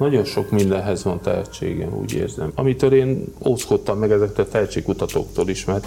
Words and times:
nagyon 0.00 0.24
sok 0.24 0.50
mindenhez 0.50 1.04
van 1.04 1.20
tehetségem, 1.20 1.96
úgy 2.00 2.14
érzem. 2.14 2.52
Amitől 2.54 2.92
én 2.92 3.24
óckodtam 3.46 3.98
meg 3.98 4.10
ezektől 4.10 4.44
a 4.44 4.48
tehetségkutatóktól 4.48 5.48
is, 5.48 5.64
mert 5.64 5.86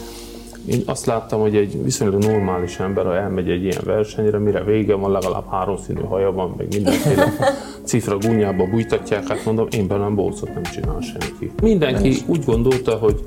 én 0.65 0.81
azt 0.85 1.05
láttam, 1.05 1.39
hogy 1.39 1.55
egy 1.55 1.83
viszonylag 1.83 2.23
normális 2.23 2.79
ember, 2.79 3.05
ha 3.05 3.15
elmegy 3.15 3.49
egy 3.49 3.63
ilyen 3.63 3.81
versenyre, 3.85 4.37
mire 4.37 4.63
vége 4.63 4.93
van, 4.93 5.11
legalább 5.11 5.49
háromszínű 5.49 6.01
haja 6.01 6.31
van, 6.31 6.53
meg 6.57 6.67
mindenféle 6.73 7.33
cifra 7.89 8.17
gúnyába 8.17 8.65
bújtatják, 8.65 9.27
hát 9.27 9.45
mondom, 9.45 9.67
én 9.71 9.87
bennem 9.87 10.15
bolcot 10.15 10.53
nem 10.53 10.63
csinál 10.63 11.01
senki. 11.01 11.51
Mindenki 11.61 12.17
úgy 12.27 12.45
gondolta, 12.45 12.95
hogy 12.95 13.23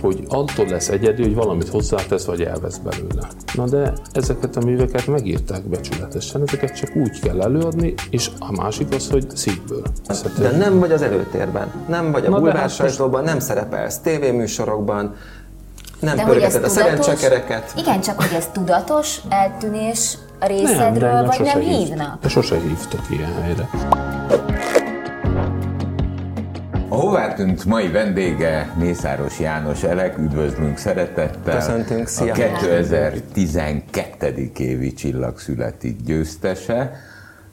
hogy 0.00 0.24
attól 0.28 0.66
lesz 0.66 0.88
egyedül, 0.88 1.24
hogy 1.24 1.34
valamit 1.34 1.68
hozzátesz, 1.68 2.24
vagy 2.24 2.42
elvesz 2.42 2.76
belőle. 2.78 3.28
Na 3.54 3.68
de 3.68 3.92
ezeket 4.12 4.56
a 4.56 4.60
műveket 4.64 5.06
megírták 5.06 5.62
becsületesen, 5.62 6.42
ezeket 6.46 6.76
csak 6.76 6.90
úgy 6.96 7.20
kell 7.20 7.42
előadni, 7.42 7.94
és 8.10 8.30
a 8.38 8.52
másik 8.52 8.94
az, 8.94 9.10
hogy 9.10 9.26
szívből. 9.34 9.82
De 10.38 10.56
nem 10.56 10.78
vagy 10.78 10.92
az 10.92 11.02
előtérben, 11.02 11.72
nem 11.88 12.12
vagy 12.12 12.26
a 12.26 12.30
bulvár 12.30 12.70
sajtóban, 12.70 13.24
nem 13.24 13.38
szerepelsz 13.38 13.98
tévéműsorokban, 13.98 15.14
nem 16.00 16.16
de 16.16 16.24
pörgeted 16.24 16.64
a 16.64 16.68
szerencsekereket. 16.68 17.72
Igen, 17.76 18.00
csak 18.00 18.22
hogy 18.22 18.36
ez 18.36 18.48
tudatos 18.52 19.20
eltűnés 19.28 20.18
részedről, 20.40 21.12
nem, 21.12 21.24
vagy 21.24 21.40
nem 21.40 21.60
hívnak? 21.60 22.20
De 22.20 22.28
sose 22.28 22.56
hívtak 22.56 23.00
ilyen 23.10 23.42
helyre. 23.42 23.68
Hová 27.00 27.34
tűnt 27.34 27.64
mai 27.64 27.88
vendége 27.88 28.74
Mészáros 28.78 29.40
János 29.40 29.82
Elek, 29.82 30.18
üdvözlünk 30.18 30.78
szeretettel. 30.78 31.56
Köszöntünk, 31.56 32.06
szia! 32.06 32.32
A 32.32 32.34
2012. 32.34 34.50
évi 34.58 34.92
csillagszületi 34.92 35.96
győztese, 36.04 37.00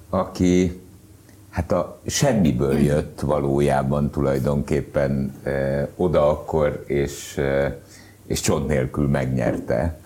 aki 0.10 0.82
hát 1.50 1.72
a 1.72 2.00
semmiből 2.06 2.78
jött 2.78 3.20
valójában 3.20 4.10
tulajdonképpen 4.10 5.34
eh, 5.44 5.88
oda 5.96 6.30
akkor, 6.30 6.84
és, 6.88 7.38
eh, 7.38 7.74
és 8.26 8.40
csont 8.40 8.68
nélkül 8.68 9.08
megnyerte 9.08 10.00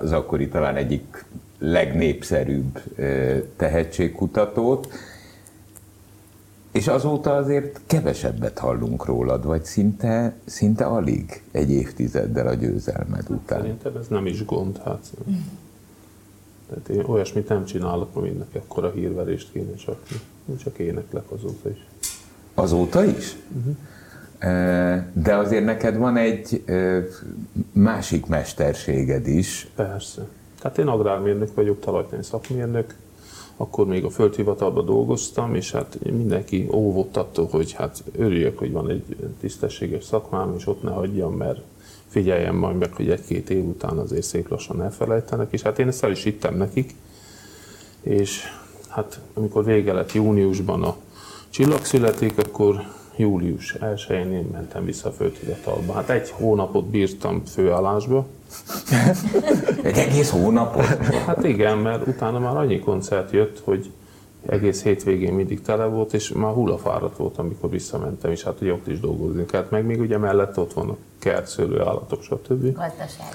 az 0.00 0.12
akkori 0.12 0.48
talán 0.48 0.76
egyik 0.76 1.24
legnépszerűbb 1.58 2.82
eh, 2.96 3.42
tehetségkutatót 3.56 4.88
és 6.78 6.88
azóta 6.88 7.36
azért 7.36 7.80
kevesebbet 7.86 8.58
hallunk 8.58 9.04
rólad, 9.04 9.44
vagy 9.44 9.64
szinte, 9.64 10.34
szinte 10.44 10.84
alig 10.84 11.42
egy 11.50 11.70
évtizeddel 11.70 12.46
a 12.46 12.54
győzelmed 12.54 13.30
után. 13.30 13.60
Szerintem 13.60 13.96
ez 13.96 14.06
nem 14.08 14.26
is 14.26 14.44
gond, 14.44 14.80
hát. 14.84 15.10
Tehát 16.68 16.88
én 16.88 17.04
olyasmit 17.04 17.48
nem 17.48 17.64
csinálok, 17.64 18.16
aminek 18.16 18.54
ekkora 18.54 18.90
hírverést 18.90 19.52
kéne 19.52 19.74
csak. 19.74 19.98
Én 20.50 20.56
csak 20.56 20.78
éneklek 20.78 21.30
azóta 21.30 21.70
is. 21.70 21.86
Azóta 22.54 23.04
is? 23.04 23.36
Uh-huh. 23.58 23.76
De 25.12 25.36
azért 25.36 25.64
neked 25.64 25.96
van 25.96 26.16
egy 26.16 26.64
másik 27.72 28.26
mesterséged 28.26 29.26
is. 29.26 29.70
Persze. 29.74 30.26
Tehát 30.60 30.78
én 30.78 30.86
agrármérnök 30.86 31.54
vagyok, 31.54 31.80
talajtani 31.80 32.22
szakmérnök, 32.22 32.94
akkor 33.60 33.86
még 33.86 34.04
a 34.04 34.10
földhivatalban 34.10 34.84
dolgoztam, 34.84 35.54
és 35.54 35.72
hát 35.72 35.98
mindenki 36.10 36.68
óvott 36.72 37.16
attól, 37.16 37.48
hogy 37.50 37.72
hát 37.72 38.02
örüljek, 38.16 38.58
hogy 38.58 38.72
van 38.72 38.90
egy 38.90 39.16
tisztességes 39.40 40.04
szakmám, 40.04 40.54
és 40.56 40.66
ott 40.66 40.82
ne 40.82 40.90
hagyjam, 40.90 41.34
mert 41.34 41.60
figyeljem 42.08 42.56
majd 42.56 42.76
meg, 42.76 42.92
hogy 42.92 43.10
egy-két 43.10 43.50
év 43.50 43.64
után 43.64 43.98
azért 43.98 44.22
szép 44.22 44.48
lassan 44.48 44.82
elfelejtenek, 44.82 45.52
és 45.52 45.62
hát 45.62 45.78
én 45.78 45.88
ezt 45.88 46.04
el 46.04 46.10
is 46.10 46.22
hittem 46.22 46.56
nekik, 46.56 46.94
és 48.02 48.42
hát 48.88 49.20
amikor 49.34 49.64
vége 49.64 49.92
lett 49.92 50.12
júniusban 50.12 50.82
a 50.82 50.96
csillag 51.48 51.84
születik, 51.84 52.38
akkor 52.38 52.82
július 53.18 53.76
1-én 53.80 54.32
én 54.32 54.48
mentem 54.52 54.84
vissza 54.84 55.08
a 55.08 55.12
földhivatalba. 55.12 55.92
Hát 55.92 56.10
egy 56.10 56.30
hónapot 56.30 56.84
bírtam 56.84 57.42
főállásba, 57.44 58.26
egy 59.82 59.98
egész 59.98 60.30
hónapot? 60.30 60.84
Hát 61.26 61.44
igen, 61.44 61.78
mert 61.78 62.06
utána 62.06 62.38
már 62.38 62.56
annyi 62.56 62.78
koncert 62.78 63.30
jött, 63.30 63.60
hogy 63.64 63.90
egész 64.46 64.82
hétvégén 64.82 65.32
mindig 65.32 65.62
tele 65.62 65.84
volt, 65.84 66.12
és 66.12 66.32
már 66.32 66.52
hullafáradt 66.52 67.16
volt, 67.16 67.38
amikor 67.38 67.70
visszamentem, 67.70 68.30
és 68.30 68.42
hát 68.42 68.60
ugye 68.60 68.72
ott 68.72 68.86
is 68.86 69.00
dolgozni 69.00 69.46
kellett, 69.46 69.70
meg 69.70 69.84
még 69.84 70.00
ugye 70.00 70.18
mellett 70.18 70.58
ott 70.58 70.72
van 70.72 70.88
a 70.88 70.96
kert, 71.18 71.46
szőlő, 71.46 71.80
állatok, 71.80 72.22
stb. 72.22 72.62
Gazdaság. 72.62 73.26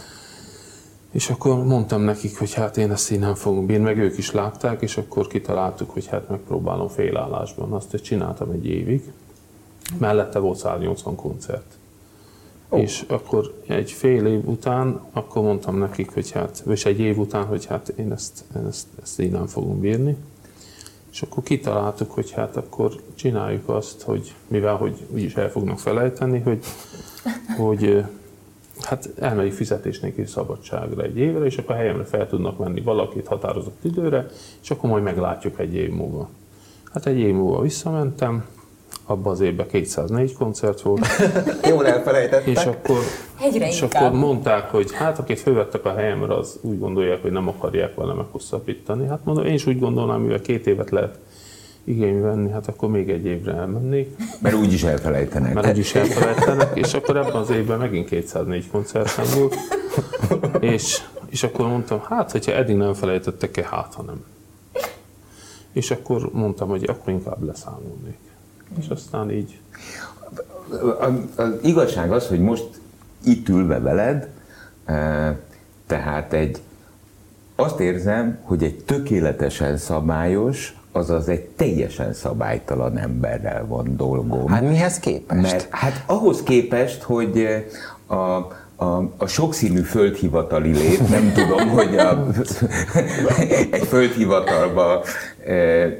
És 1.11 1.29
akkor 1.29 1.63
mondtam 1.63 2.01
nekik, 2.01 2.39
hogy 2.39 2.53
hát 2.53 2.77
én 2.77 2.91
ezt 2.91 3.11
így 3.11 3.19
nem 3.19 3.35
fogom 3.35 3.65
bírni, 3.65 3.83
meg 3.83 3.97
ők 3.97 4.17
is 4.17 4.31
látták, 4.31 4.81
és 4.81 4.97
akkor 4.97 5.27
kitaláltuk, 5.27 5.89
hogy 5.89 6.07
hát 6.07 6.29
megpróbálom 6.29 6.87
félállásban. 6.87 7.73
Azt 7.73 8.01
csináltam 8.01 8.51
egy 8.51 8.65
évig. 8.65 9.11
Mellette 9.97 10.39
volt 10.39 10.57
180 10.57 11.15
koncert. 11.15 11.77
Oh. 12.69 12.81
És 12.81 13.03
akkor 13.07 13.53
egy 13.67 13.91
fél 13.91 14.25
év 14.25 14.47
után, 14.47 15.01
akkor 15.11 15.43
mondtam 15.43 15.77
nekik, 15.77 16.13
hogy 16.13 16.31
hát, 16.31 16.63
és 16.67 16.85
egy 16.85 16.99
év 16.99 17.17
után, 17.17 17.45
hogy 17.45 17.65
hát 17.65 17.87
én 17.95 18.11
ezt, 18.11 18.43
ezt, 18.67 18.87
ezt 19.01 19.19
így 19.19 19.31
nem 19.31 19.47
fogom 19.47 19.79
bírni. 19.79 20.17
És 21.11 21.21
akkor 21.21 21.43
kitaláltuk, 21.43 22.11
hogy 22.11 22.31
hát 22.31 22.57
akkor 22.57 22.91
csináljuk 23.15 23.69
azt, 23.69 24.01
hogy 24.01 24.33
mivel 24.47 24.75
hogy 24.75 25.05
úgyis 25.09 25.35
el 25.35 25.49
fognak 25.49 25.79
felejteni, 25.79 26.39
hogy, 26.39 26.63
hogy 27.57 28.03
hát 28.81 29.09
elmegyik 29.19 29.53
fizetés 29.53 29.99
nélkül 29.99 30.25
szabadságra 30.25 31.01
egy 31.01 31.17
évre, 31.17 31.45
és 31.45 31.57
akkor 31.57 31.75
a 31.75 31.77
helyemre 31.77 32.03
fel 32.03 32.27
tudnak 32.27 32.57
menni 32.57 32.81
valakit 32.81 33.27
határozott 33.27 33.83
időre, 33.83 34.27
és 34.61 34.71
akkor 34.71 34.89
majd 34.89 35.03
meglátjuk 35.03 35.59
egy 35.59 35.73
év 35.73 35.89
múlva. 35.89 36.29
Hát 36.93 37.05
egy 37.05 37.17
év 37.17 37.33
múlva 37.33 37.61
visszamentem, 37.61 38.45
abban 39.05 39.31
az 39.31 39.39
évben 39.39 39.67
204 39.67 40.33
koncert 40.33 40.81
volt. 40.81 41.05
Jól 41.69 41.87
elfelejtettek. 41.87 42.47
És 42.47 42.65
akkor, 42.65 42.99
és 43.53 43.81
akkor 43.81 44.11
mondták, 44.11 44.69
hogy 44.69 44.93
hát 44.93 45.19
akit 45.19 45.39
fölvettek 45.39 45.85
a 45.85 45.93
helyemre, 45.93 46.35
az 46.35 46.59
úgy 46.61 46.79
gondolják, 46.79 47.21
hogy 47.21 47.31
nem 47.31 47.47
akarják 47.47 47.95
vele 47.95 48.13
meghosszabbítani. 48.13 49.07
Hát 49.07 49.19
mondom, 49.23 49.45
én 49.45 49.53
is 49.53 49.65
úgy 49.65 49.79
gondolnám, 49.79 50.21
mivel 50.21 50.41
két 50.41 50.67
évet 50.67 50.89
lehet 50.89 51.19
igény 51.83 52.21
venni, 52.21 52.51
hát 52.51 52.67
akkor 52.67 52.89
még 52.89 53.09
egy 53.09 53.25
évre 53.25 53.53
elmennék. 53.53 54.15
Mert 54.41 54.55
úgy 54.55 54.73
is 54.73 54.83
elfelejtenek. 54.83 55.53
Mert 55.53 55.67
úgy 55.67 55.77
is 55.77 55.95
elfelejtenek, 55.95 56.77
és 56.77 56.93
akkor 56.93 57.17
ebben 57.17 57.35
az 57.35 57.49
évben 57.49 57.79
megint 57.79 58.07
204 58.07 58.69
koncertem 58.71 59.25
volt. 59.35 59.55
És, 60.59 61.01
és 61.29 61.43
akkor 61.43 61.67
mondtam, 61.67 62.01
hát, 62.09 62.31
hogyha 62.31 62.51
eddig 62.51 62.75
nem 62.75 62.93
felejtettek 62.93 63.57
el, 63.57 63.67
hát, 63.69 63.93
ha 63.93 64.01
nem. 64.01 64.23
És 65.71 65.91
akkor 65.91 66.29
mondtam, 66.31 66.67
hogy 66.67 66.83
akkor 66.83 67.13
inkább 67.13 67.43
leszámolnék 67.43 68.17
és 68.79 68.87
aztán 68.87 69.31
így. 69.31 69.59
Az 71.35 71.53
igazság 71.61 72.11
az, 72.11 72.27
hogy 72.27 72.39
most 72.39 72.81
itt 73.23 73.49
ülve 73.49 73.79
veled, 73.79 74.27
e, 74.85 75.39
tehát 75.87 76.33
egy, 76.33 76.61
azt 77.55 77.79
érzem, 77.79 78.39
hogy 78.41 78.63
egy 78.63 78.83
tökéletesen 78.85 79.77
szabályos, 79.77 80.77
azaz 80.91 81.27
egy 81.27 81.45
teljesen 81.45 82.13
szabálytalan 82.13 82.97
emberrel 82.97 83.65
van 83.65 83.95
dolgom. 83.95 84.47
Hát 84.47 84.61
mihez 84.61 84.99
képest? 84.99 85.41
Mert 85.41 85.67
hát 85.69 86.03
ahhoz 86.05 86.43
képest, 86.43 87.01
hogy 87.01 87.47
a, 88.07 88.15
a, 88.83 89.09
a 89.17 89.27
sokszínű 89.27 89.81
földhivatali 89.81 90.71
lét, 90.71 91.09
nem 91.09 91.31
tudom, 91.33 91.69
hogy 91.69 91.97
a, 91.97 92.27
egy 93.71 93.87
földhivatalban 93.87 94.99
e, 95.45 95.53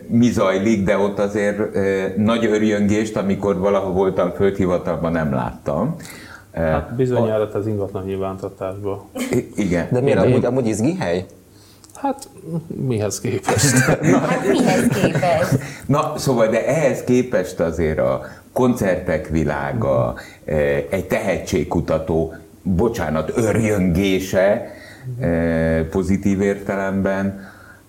mi 0.07 0.29
zajlik, 0.29 0.83
de 0.83 0.97
ott 0.97 1.19
azért 1.19 1.75
e, 1.75 2.13
nagy 2.17 2.45
örjöngést, 2.45 3.17
amikor 3.17 3.57
valahol 3.57 3.91
voltam 3.91 4.31
földhivatalban, 4.31 5.11
nem 5.11 5.33
láttam. 5.33 5.95
E, 6.51 6.61
hát 6.61 6.95
bizonyára 6.95 7.49
az 7.53 7.67
ingatlan 7.67 8.03
nyilvántartásban. 8.03 9.01
Igen. 9.55 9.87
De 9.91 10.01
miért 10.01 10.19
amúgy, 10.19 10.45
amúgy 10.45 10.67
izgi 10.67 10.95
hely? 10.95 11.25
Hát 11.93 12.29
mihez 12.67 13.19
képest? 13.19 13.87
Na, 14.11 14.17
hát 14.17 14.47
mihez 14.47 14.87
képest? 14.87 15.59
Na, 15.85 16.13
szóval, 16.17 16.47
de 16.47 16.67
ehhez 16.67 17.03
képest 17.03 17.59
azért 17.59 17.99
a 17.99 18.21
koncertek 18.53 19.27
világa, 19.27 20.13
e, 20.45 20.53
egy 20.89 21.05
tehetségkutató 21.07 22.33
bocsánat, 22.63 23.31
örjöngése 23.35 24.71
eh, 25.19 25.83
pozitív 25.83 26.41
értelemben, 26.41 27.39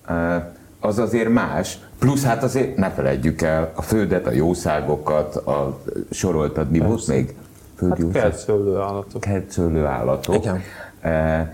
eh, 0.06 0.42
az 0.80 0.98
azért 0.98 1.28
más. 1.28 1.78
Plusz 1.98 2.24
hát 2.24 2.42
azért 2.42 2.76
ne 2.76 2.90
felejtjük 2.90 3.42
el 3.42 3.72
a 3.74 3.82
földet, 3.82 4.26
a 4.26 4.32
jószágokat, 4.32 5.36
a 5.36 5.80
soroltad, 6.10 6.70
mi 6.70 6.78
volt 6.78 7.06
még? 7.06 7.34
Földjószág? 7.76 8.22
Hát 8.22 8.30
kertszőlő 8.30 8.76
állatok. 8.76 9.20
Kertszőlő 9.20 9.84
állatok. 9.84 10.34
Igen. 10.34 10.60
Eh, 11.00 11.48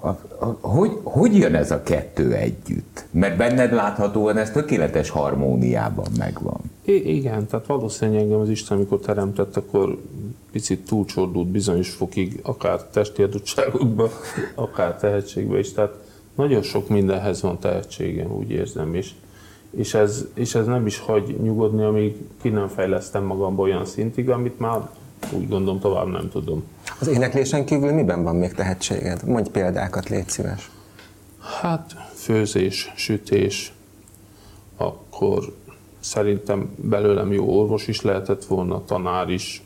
a, 0.00 0.08
a, 0.38 0.56
hogy, 0.60 0.90
hogy 1.02 1.36
jön 1.36 1.54
ez 1.54 1.70
a 1.70 1.82
kettő 1.82 2.32
együtt? 2.34 3.04
Mert 3.10 3.36
benned 3.36 3.72
láthatóan 3.72 4.36
ez 4.36 4.50
tökéletes 4.50 5.10
harmóniában 5.10 6.06
megvan. 6.18 6.60
I- 6.84 7.16
igen, 7.16 7.46
tehát 7.46 7.66
valószínűleg 7.66 8.20
engem 8.20 8.40
az 8.40 8.48
Isten, 8.48 8.76
amikor 8.76 8.98
teremtett, 8.98 9.56
akkor 9.56 9.98
picit 10.52 10.84
túlcsordult 10.84 11.48
bizonyos 11.48 11.90
fokig, 11.90 12.40
akár 12.42 12.82
testi 12.82 13.22
adottságokba, 13.22 14.08
akár 14.54 14.96
tehetségbe 14.96 15.58
is. 15.58 15.72
Tehát 15.72 15.94
nagyon 16.34 16.62
sok 16.62 16.88
mindenhez 16.88 17.42
van 17.42 17.58
tehetségem, 17.58 18.32
úgy 18.32 18.50
érzem 18.50 18.94
is. 18.94 19.14
és 19.70 19.94
ez, 19.94 20.26
és 20.34 20.54
ez 20.54 20.66
nem 20.66 20.86
is 20.86 20.98
hagy 20.98 21.36
nyugodni, 21.42 21.82
amíg 21.82 22.16
ki 22.42 22.48
nem 22.48 22.68
fejlesztem 22.68 23.24
magamba 23.24 23.62
olyan 23.62 23.84
szintig, 23.84 24.30
amit 24.30 24.58
már 24.58 24.88
úgy 25.32 25.48
gondolom 25.48 25.80
tovább 25.80 26.06
nem 26.06 26.28
tudom. 26.30 26.64
Az 27.00 27.08
éneklésen 27.08 27.64
kívül 27.64 27.92
miben 27.92 28.22
van 28.22 28.36
még 28.36 28.54
tehetséged? 28.54 29.24
Mondj 29.24 29.50
példákat, 29.50 30.08
légy 30.08 30.28
szíves. 30.28 30.70
Hát 31.60 31.96
főzés, 32.14 32.92
sütés, 32.96 33.72
akkor 34.76 35.54
szerintem 36.00 36.70
belőlem 36.76 37.32
jó 37.32 37.58
orvos 37.60 37.88
is 37.88 38.00
lehetett 38.00 38.44
volna, 38.44 38.84
tanár 38.84 39.28
is, 39.28 39.62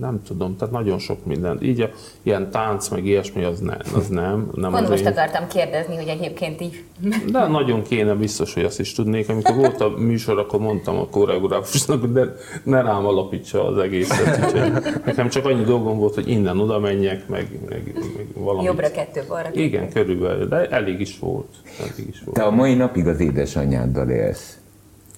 nem 0.00 0.22
tudom, 0.26 0.56
tehát 0.56 0.74
nagyon 0.74 0.98
sok 0.98 1.24
minden. 1.26 1.58
Így 1.62 1.80
a, 1.80 1.90
ilyen 2.22 2.50
tánc, 2.50 2.88
meg 2.88 3.06
ilyesmi, 3.06 3.44
az, 3.44 3.60
ne, 3.60 3.76
az 3.94 4.08
nem. 4.08 4.50
nem 4.54 4.70
Pont 4.72 4.88
most 4.88 5.04
én... 5.04 5.12
akartam 5.12 5.46
kérdezni, 5.46 5.96
hogy 5.96 6.08
egyébként 6.08 6.60
így. 6.60 6.84
De 7.32 7.46
nagyon 7.46 7.82
kéne 7.82 8.14
biztos, 8.14 8.54
hogy 8.54 8.64
azt 8.64 8.80
is 8.80 8.92
tudnék. 8.92 9.28
Amikor 9.28 9.54
volt 9.54 9.80
a 9.80 9.88
műsor, 9.88 10.38
akkor 10.38 10.60
mondtam 10.60 10.98
a 10.98 11.06
koreográfusnak, 11.06 12.00
hogy 12.00 12.12
ne, 12.12 12.22
ne 12.64 12.82
rám 12.82 13.06
alapítsa 13.06 13.66
az 13.66 13.78
egészet. 13.78 14.44
Úgyhogy 14.44 14.72
nekem 15.04 15.28
csak 15.28 15.44
annyi 15.44 15.64
dolgom 15.64 15.98
volt, 15.98 16.14
hogy 16.14 16.28
innen 16.28 16.58
oda 16.58 16.78
menjek, 16.78 17.28
meg, 17.28 17.58
meg, 17.68 17.92
meg 18.16 18.26
valami. 18.34 18.64
Jobbra 18.64 18.90
kettő, 18.90 19.22
balra 19.28 19.44
kettő. 19.44 19.60
Igen, 19.60 19.90
körülbelül, 19.90 20.48
de 20.48 20.68
elég 20.68 21.00
is 21.00 21.18
volt. 21.18 21.48
Elég 21.80 22.08
is 22.08 22.22
volt. 22.24 22.36
Te 22.36 22.42
a 22.42 22.50
mai 22.50 22.74
napig 22.74 23.06
az 23.06 23.20
édesanyáddal 23.20 24.10
élsz. 24.10 24.56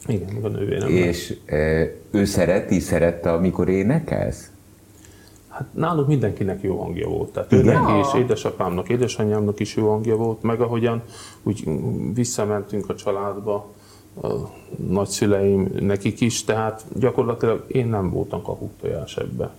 Igen, 0.06 0.38
a 0.42 0.48
nővérem. 0.48 0.88
És 0.88 1.36
e, 1.46 1.90
ő 2.10 2.24
szereti, 2.24 2.80
szerette, 2.80 3.32
amikor 3.32 3.68
énekelsz? 3.68 4.50
Hát 5.54 5.66
nálunk 5.72 6.08
mindenkinek 6.08 6.62
jó 6.62 6.82
hangja 6.82 7.08
volt. 7.08 7.32
Tehát 7.32 7.52
ő 7.52 7.62
neki 7.62 7.92
és 7.92 8.20
édesapámnak, 8.20 8.88
édesanyámnak 8.88 9.60
is 9.60 9.76
jó 9.76 9.90
hangja 9.90 10.16
volt, 10.16 10.42
meg 10.42 10.60
ahogyan 10.60 11.02
úgy 11.42 11.64
visszamentünk 12.14 12.88
a 12.88 12.94
családba, 12.94 13.70
a 14.22 14.28
nagyszüleim, 14.88 15.68
nekik 15.80 16.20
is, 16.20 16.44
tehát 16.44 16.84
gyakorlatilag 16.94 17.64
én 17.68 17.86
nem 17.86 18.10
voltam 18.10 18.42
kakuktojás 18.42 19.16
ebbe. 19.16 19.50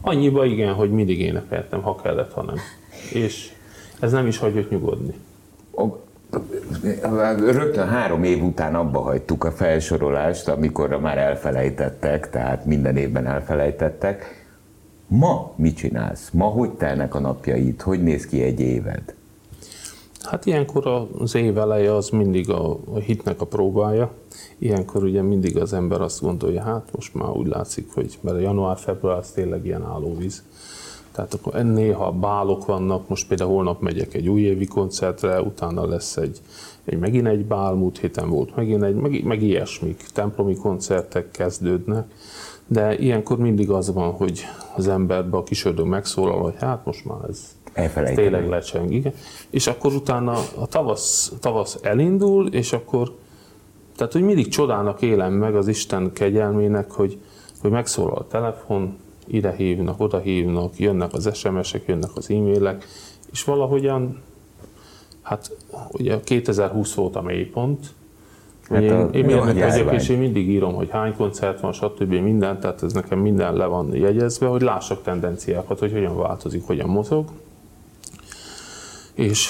Annyiba 0.00 0.44
igen, 0.44 0.74
hogy 0.74 0.90
mindig 0.90 1.20
énekeltem, 1.20 1.82
ha 1.82 1.96
kellett, 2.02 2.32
ha 2.32 2.42
nem. 2.42 2.56
És 3.12 3.52
ez 4.00 4.12
nem 4.12 4.26
is 4.26 4.38
hagyott 4.38 4.70
nyugodni. 4.70 5.14
Rögtön 7.38 7.88
három 7.88 8.24
év 8.24 8.44
után 8.44 8.74
abba 8.74 9.00
hagytuk 9.00 9.44
a 9.44 9.50
felsorolást, 9.50 10.48
amikor 10.48 11.00
már 11.00 11.18
elfelejtettek, 11.18 12.30
tehát 12.30 12.64
minden 12.64 12.96
évben 12.96 13.26
elfelejtettek. 13.26 14.43
Ma 15.06 15.52
mit 15.56 15.76
csinálsz? 15.76 16.30
Ma 16.30 16.44
hogy 16.44 16.70
telnek 16.70 17.14
a 17.14 17.18
napjaid? 17.18 17.82
Hogy 17.82 18.02
néz 18.02 18.26
ki 18.26 18.42
egy 18.42 18.60
éved? 18.60 19.14
Hát 20.22 20.46
ilyenkor 20.46 21.08
az 21.18 21.34
év 21.34 21.58
eleje 21.58 21.94
az 21.94 22.08
mindig 22.08 22.50
a, 22.50 22.78
hitnek 23.06 23.40
a 23.40 23.46
próbája. 23.46 24.12
Ilyenkor 24.58 25.04
ugye 25.04 25.22
mindig 25.22 25.56
az 25.58 25.72
ember 25.72 26.00
azt 26.00 26.20
gondolja, 26.20 26.62
hát 26.62 26.88
most 26.94 27.14
már 27.14 27.30
úgy 27.30 27.46
látszik, 27.46 27.92
hogy 27.94 28.18
mert 28.20 28.40
január-február 28.40 29.16
az 29.16 29.30
tényleg 29.30 29.64
ilyen 29.66 29.82
állóvíz. 29.82 30.42
Tehát 31.12 31.34
akkor 31.34 31.64
néha 31.64 32.12
bálok 32.12 32.66
vannak, 32.66 33.08
most 33.08 33.28
például 33.28 33.50
holnap 33.50 33.80
megyek 33.80 34.14
egy 34.14 34.28
újévi 34.28 34.66
koncertre, 34.66 35.40
utána 35.40 35.86
lesz 35.86 36.16
egy, 36.16 36.40
egy 36.84 36.98
megint 36.98 37.26
egy 37.26 37.44
bál, 37.44 37.72
múlt 37.72 37.98
héten 37.98 38.28
volt 38.28 38.56
megint 38.56 38.82
egy, 38.82 38.94
meg, 38.94 39.24
meg 39.24 39.42
ilyesmik, 39.42 40.04
templomi 40.12 40.56
koncertek 40.56 41.30
kezdődnek 41.30 42.06
de 42.66 42.98
ilyenkor 42.98 43.38
mindig 43.38 43.70
az 43.70 43.92
van, 43.92 44.12
hogy 44.12 44.44
az 44.76 44.88
emberbe 44.88 45.36
a 45.36 45.42
kisördög 45.42 45.86
megszólal, 45.86 46.42
hogy 46.42 46.54
hát 46.58 46.84
most 46.84 47.04
már 47.04 47.18
ez, 47.28 47.56
ez 47.72 48.10
tényleg 48.14 48.48
lecseng. 48.48 48.92
Igen. 48.92 49.12
És 49.50 49.66
akkor 49.66 49.94
utána 49.94 50.32
a 50.58 50.66
tavasz, 50.66 51.32
tavasz 51.40 51.78
elindul, 51.82 52.48
és 52.48 52.72
akkor, 52.72 53.16
tehát 53.96 54.12
hogy 54.12 54.22
mindig 54.22 54.48
csodának 54.48 55.02
élem 55.02 55.32
meg 55.32 55.54
az 55.56 55.68
Isten 55.68 56.12
kegyelmének, 56.12 56.90
hogy, 56.90 57.18
hogy 57.60 57.70
megszólal 57.70 58.16
a 58.16 58.26
telefon, 58.26 58.96
ide 59.26 59.54
hívnak, 59.54 60.00
oda 60.00 60.18
hívnak, 60.18 60.78
jönnek 60.78 61.12
az 61.12 61.30
SMS-ek, 61.34 61.86
jönnek 61.86 62.10
az 62.14 62.30
e-mailek, 62.30 62.86
és 63.32 63.44
valahogyan, 63.44 64.22
hát 65.22 65.56
ugye 65.92 66.20
2020 66.20 66.94
volt 66.94 67.16
a 67.16 67.22
mélypont, 67.22 67.94
Hát 68.70 68.82
én, 68.82 68.92
a, 68.92 69.08
én 69.08 69.24
mérnök 69.24 69.70
vagyok, 69.70 69.92
és 69.92 70.08
én 70.08 70.18
mindig 70.18 70.48
írom, 70.48 70.74
hogy 70.74 70.90
hány 70.90 71.16
koncert 71.16 71.60
van, 71.60 71.72
stb. 71.72 72.12
minden, 72.12 72.60
tehát 72.60 72.82
ez 72.82 72.92
nekem 72.92 73.18
minden 73.18 73.54
le 73.54 73.66
van 73.66 73.94
jegyezve, 73.94 74.46
hogy 74.46 74.62
lássak 74.62 75.02
tendenciákat, 75.02 75.78
hogy 75.78 75.92
hogyan 75.92 76.16
változik, 76.16 76.66
hogyan 76.66 76.88
mozog. 76.88 77.28
És 79.14 79.48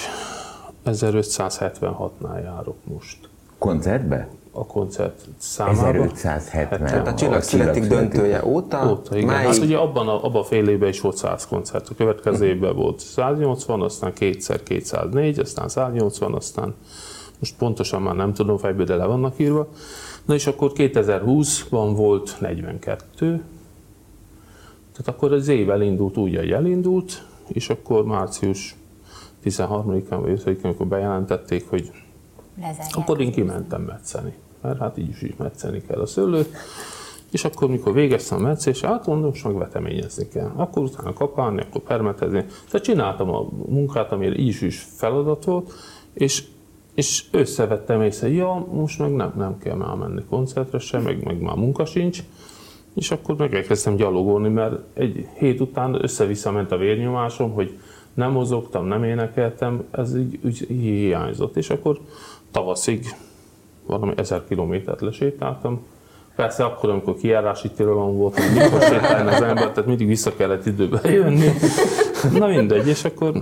1576-nál 0.86 2.42
járok 2.42 2.76
most. 2.84 3.28
Koncertbe? 3.58 4.28
A 4.52 4.66
koncert 4.66 5.20
számában. 5.38 6.10
1570. 6.12 6.78
Tehát 6.78 7.06
a 7.06 7.14
csillag 7.14 7.42
születik 7.42 7.86
döntője 7.86 8.44
óta? 8.44 8.90
Óta, 8.90 9.16
igen. 9.16 9.28
Máig... 9.28 9.46
Hát 9.46 9.58
ugye 9.58 9.76
abban 9.76 10.08
a, 10.08 10.24
abban 10.24 10.40
a 10.40 10.44
fél 10.44 10.68
évben 10.68 10.88
is 10.88 11.00
volt 11.00 11.16
100 11.16 11.46
koncert. 11.46 11.88
A 11.88 11.94
következő 11.96 12.46
évben 12.46 12.76
volt 12.76 13.00
180, 13.00 13.80
aztán 13.80 14.12
kétszer 14.12 14.62
204, 14.62 15.38
aztán 15.38 15.68
180, 15.68 16.34
aztán 16.34 16.74
most 17.44 17.56
pontosan 17.56 18.02
már 18.02 18.14
nem 18.14 18.32
tudom 18.32 18.56
fejből, 18.56 18.84
de 18.84 18.94
le 18.94 19.04
vannak 19.04 19.38
írva. 19.38 19.68
Na 20.24 20.34
és 20.34 20.46
akkor 20.46 20.72
2020-ban 20.74 21.92
volt 21.96 22.36
42, 22.40 23.42
tehát 24.92 25.08
akkor 25.08 25.32
az 25.32 25.48
év 25.48 25.70
elindult 25.70 26.16
úgy, 26.16 26.36
hogy 26.36 26.50
elindult, 26.50 27.26
és 27.46 27.68
akkor 27.68 28.04
március 28.04 28.76
13-án 29.44 30.18
vagy 30.20 30.42
5 30.46 30.64
amikor 30.64 30.86
bejelentették, 30.86 31.68
hogy 31.68 31.90
Lezárják. 32.60 32.96
akkor 32.96 33.20
én 33.20 33.32
kimentem 33.32 33.82
metszeni, 33.82 34.34
mert 34.60 34.78
hát 34.78 34.98
így 34.98 35.08
is, 35.08 35.22
is 35.22 35.36
metszeni 35.36 35.82
kell 35.82 36.00
a 36.00 36.06
szőlőt. 36.06 36.56
És 37.30 37.44
akkor, 37.44 37.68
mikor 37.68 37.92
végeztem 37.92 38.38
a 38.38 38.42
metszés, 38.42 38.80
hát 38.80 39.06
mondom, 39.06 39.28
most 39.28 39.44
meg 39.44 39.54
veteményezni 39.54 40.28
kell. 40.28 40.52
Akkor 40.56 40.82
utána 40.82 41.12
kapálni, 41.12 41.60
akkor 41.60 41.80
permetezni. 41.80 42.44
Tehát 42.70 42.86
csináltam 42.86 43.30
a 43.30 43.48
munkát, 43.66 44.12
amire 44.12 44.36
így 44.36 44.62
is 44.62 44.86
feladat 44.96 45.44
volt, 45.44 45.72
és 46.12 46.44
és 46.94 47.24
összevettem 47.30 48.02
észre, 48.02 48.28
ja, 48.28 48.66
most 48.72 48.98
meg 48.98 49.14
nem, 49.14 49.32
nem 49.36 49.58
kell 49.58 49.76
már 49.76 49.94
menni 49.96 50.22
koncertre 50.28 50.78
sem, 50.78 51.02
meg, 51.02 51.24
meg 51.24 51.40
már 51.40 51.56
munka 51.56 51.84
sincs, 51.84 52.22
és 52.94 53.10
akkor 53.10 53.36
meg 53.36 53.54
elkezdtem 53.54 53.96
gyalogolni, 53.96 54.48
mert 54.48 54.74
egy 54.92 55.26
hét 55.38 55.60
után 55.60 56.02
össze-vissza 56.02 56.50
ment 56.50 56.72
a 56.72 56.76
vérnyomásom, 56.76 57.52
hogy 57.52 57.78
nem 58.14 58.30
mozogtam, 58.30 58.86
nem 58.86 59.04
énekeltem, 59.04 59.84
ez 59.90 60.16
így, 60.16 60.38
így 60.44 60.66
hiányzott. 60.68 61.56
És 61.56 61.70
akkor 61.70 61.98
tavaszig 62.50 63.06
valami 63.86 64.12
ezer 64.16 64.42
kilométert 64.48 65.00
lesétáltam. 65.00 65.86
Persze 66.36 66.64
akkor, 66.64 66.90
amikor 66.90 67.16
kijárási 67.16 67.70
tilalom 67.70 68.16
volt, 68.16 68.38
hogy 68.38 68.62
mikor 68.62 68.82
sétálni 68.82 69.30
az 69.30 69.42
ember, 69.42 69.70
tehát 69.70 69.86
mindig 69.86 70.06
vissza 70.06 70.36
kellett 70.36 70.66
időbe 70.66 71.10
jönni. 71.10 71.48
Na 72.38 72.46
mindegy, 72.46 72.86
és 72.86 73.04
akkor 73.04 73.32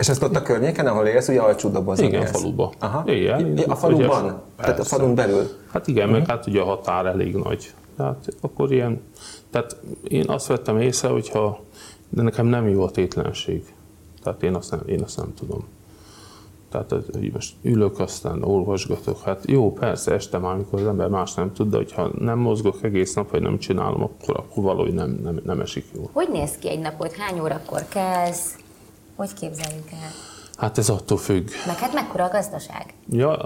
és 0.00 0.08
ezt 0.08 0.22
ott 0.22 0.36
a 0.36 0.42
környéken, 0.42 0.86
ahol 0.86 1.06
élsz, 1.06 1.28
ugye 1.28 1.40
Alcsúdobozon 1.40 2.06
Igen, 2.06 2.20
élsz. 2.20 2.30
faluba. 2.30 2.72
Aha. 2.78 3.02
Igen, 3.12 3.58
a 3.68 3.74
faluban? 3.74 4.24
Ugye, 4.24 4.34
tehát 4.56 4.78
a 4.78 4.84
falun 4.84 5.14
belül? 5.14 5.48
Hát 5.72 5.86
igen, 5.86 6.04
uh-huh. 6.04 6.18
meg 6.18 6.28
hát 6.28 6.46
ugye 6.46 6.60
a 6.60 6.64
határ 6.64 7.06
elég 7.06 7.34
nagy. 7.34 7.74
Tehát 7.96 8.28
akkor 8.40 8.72
ilyen, 8.72 9.00
tehát 9.50 9.76
én 10.08 10.28
azt 10.28 10.46
vettem 10.46 10.80
észre, 10.80 11.08
hogyha, 11.08 11.60
de 12.08 12.22
nekem 12.22 12.46
nem 12.46 12.68
jó 12.68 12.82
a 12.82 12.90
tétlenség. 12.90 13.74
Tehát 14.22 14.42
én 14.42 14.54
azt 14.54 14.70
nem, 14.70 14.80
én 14.86 15.02
azt 15.02 15.16
nem 15.16 15.34
tudom. 15.34 15.64
Tehát 16.70 16.90
hogy 16.90 17.32
most 17.32 17.54
ülök, 17.62 17.98
aztán 17.98 18.42
olvasgatok. 18.42 19.22
Hát 19.22 19.44
jó, 19.46 19.72
persze, 19.72 20.12
este 20.12 20.38
már, 20.38 20.54
amikor 20.54 20.80
az 20.80 20.86
ember 20.86 21.08
más 21.08 21.34
nem 21.34 21.52
tud, 21.52 21.70
de 21.70 21.76
hogyha 21.76 22.10
nem 22.18 22.38
mozgok 22.38 22.82
egész 22.82 23.14
nap, 23.14 23.30
vagy 23.30 23.42
nem 23.42 23.58
csinálom, 23.58 24.02
akkor, 24.02 24.36
akkor 24.36 24.62
valahogy 24.62 24.94
nem, 24.94 25.20
nem, 25.22 25.40
nem 25.44 25.60
esik 25.60 25.84
jó. 25.94 26.10
Hogy 26.12 26.28
néz 26.32 26.56
ki 26.56 26.68
egy 26.68 26.80
napot? 26.80 27.12
Hány 27.12 27.40
órakor 27.40 27.84
kezd? 27.88 28.59
Hogy 29.20 29.34
képzeljük 29.34 29.90
el? 29.90 30.10
Hát 30.56 30.78
ez 30.78 30.88
attól 30.88 31.18
függ. 31.18 31.48
Meg 31.66 31.76
hát 31.76 31.92
mekkora 31.92 32.24
a 32.24 32.28
gazdaság? 32.28 32.94
Ja, 33.08 33.36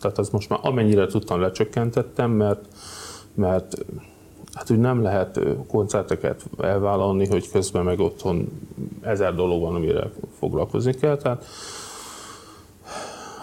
tehát 0.00 0.18
az 0.18 0.28
most 0.28 0.48
már 0.48 0.58
amennyire 0.62 1.06
tudtam 1.06 1.40
lecsökkentettem, 1.40 2.30
mert, 2.30 2.64
mert 3.34 3.74
hát 4.52 4.70
úgy 4.70 4.78
nem 4.78 5.02
lehet 5.02 5.40
koncerteket 5.68 6.44
elvállalni, 6.58 7.26
hogy 7.26 7.50
közben 7.50 7.84
meg 7.84 8.00
otthon 8.00 8.48
ezer 9.00 9.34
dolog 9.34 9.62
van, 9.62 9.74
amire 9.74 10.10
foglalkozni 10.38 10.94
kell. 10.94 11.16
Tehát 11.16 11.44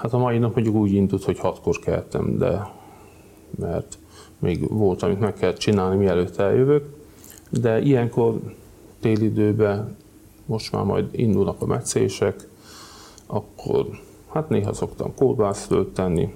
hát 0.01 0.13
a 0.13 0.17
mai 0.17 0.38
nap 0.38 0.53
mondjuk 0.53 0.75
úgy 0.75 0.94
indult, 0.94 1.24
hogy 1.24 1.39
hatkor 1.39 1.79
keltem, 1.79 2.38
de 2.38 2.72
mert 3.60 3.98
még 4.39 4.70
volt, 4.70 5.03
amit 5.03 5.20
meg 5.20 5.34
kell 5.34 5.53
csinálni, 5.53 5.96
mielőtt 5.96 6.38
eljövök. 6.38 6.86
De 7.50 7.82
ilyenkor 7.82 8.39
télidőben 9.00 10.03
most 10.46 10.72
már 10.72 10.84
majd 10.84 11.08
indulnak 11.12 11.62
a 11.62 11.66
meccések, 11.66 12.48
akkor 13.25 13.86
hát 14.34 14.50
néha 14.50 14.74
szoktam 14.74 15.14
kolbászt 15.16 15.74
tenni, 15.94 16.34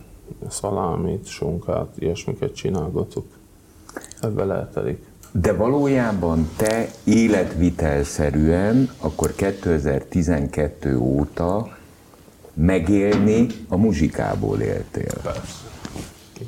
szalámit, 0.47 1.27
sonkát, 1.27 1.87
ilyesmiket 1.97 2.55
csinálgatok. 2.55 3.25
Ebbe 4.21 4.53
eltelik. 4.53 5.07
De 5.31 5.53
valójában 5.53 6.49
te 6.57 6.89
életvitelszerűen 7.03 8.89
akkor 8.99 9.33
2012 9.35 10.97
óta 10.97 11.77
megélni 12.53 13.47
a 13.67 13.77
muzsikából 13.77 14.59
éltél. 14.59 15.13
Persze. 15.23 15.67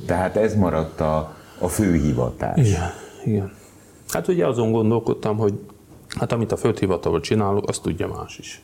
Tehát 0.06 0.36
ez 0.36 0.56
maradt 0.56 1.00
a, 1.00 1.36
a 1.60 1.68
fő 1.68 1.94
hivatás. 1.94 2.68
Igen, 2.68 2.90
igen. 3.26 3.52
Hát 4.08 4.28
ugye 4.28 4.48
azon 4.48 4.72
gondolkodtam, 4.72 5.38
hogy 5.38 5.60
hát 6.20 6.32
amit 6.32 6.52
a 6.52 6.58
földhivatalban 6.58 7.22
csinálok, 7.22 7.70
azt 7.70 7.82
tudja 7.82 8.08
más 8.08 8.38
is. 8.38 8.62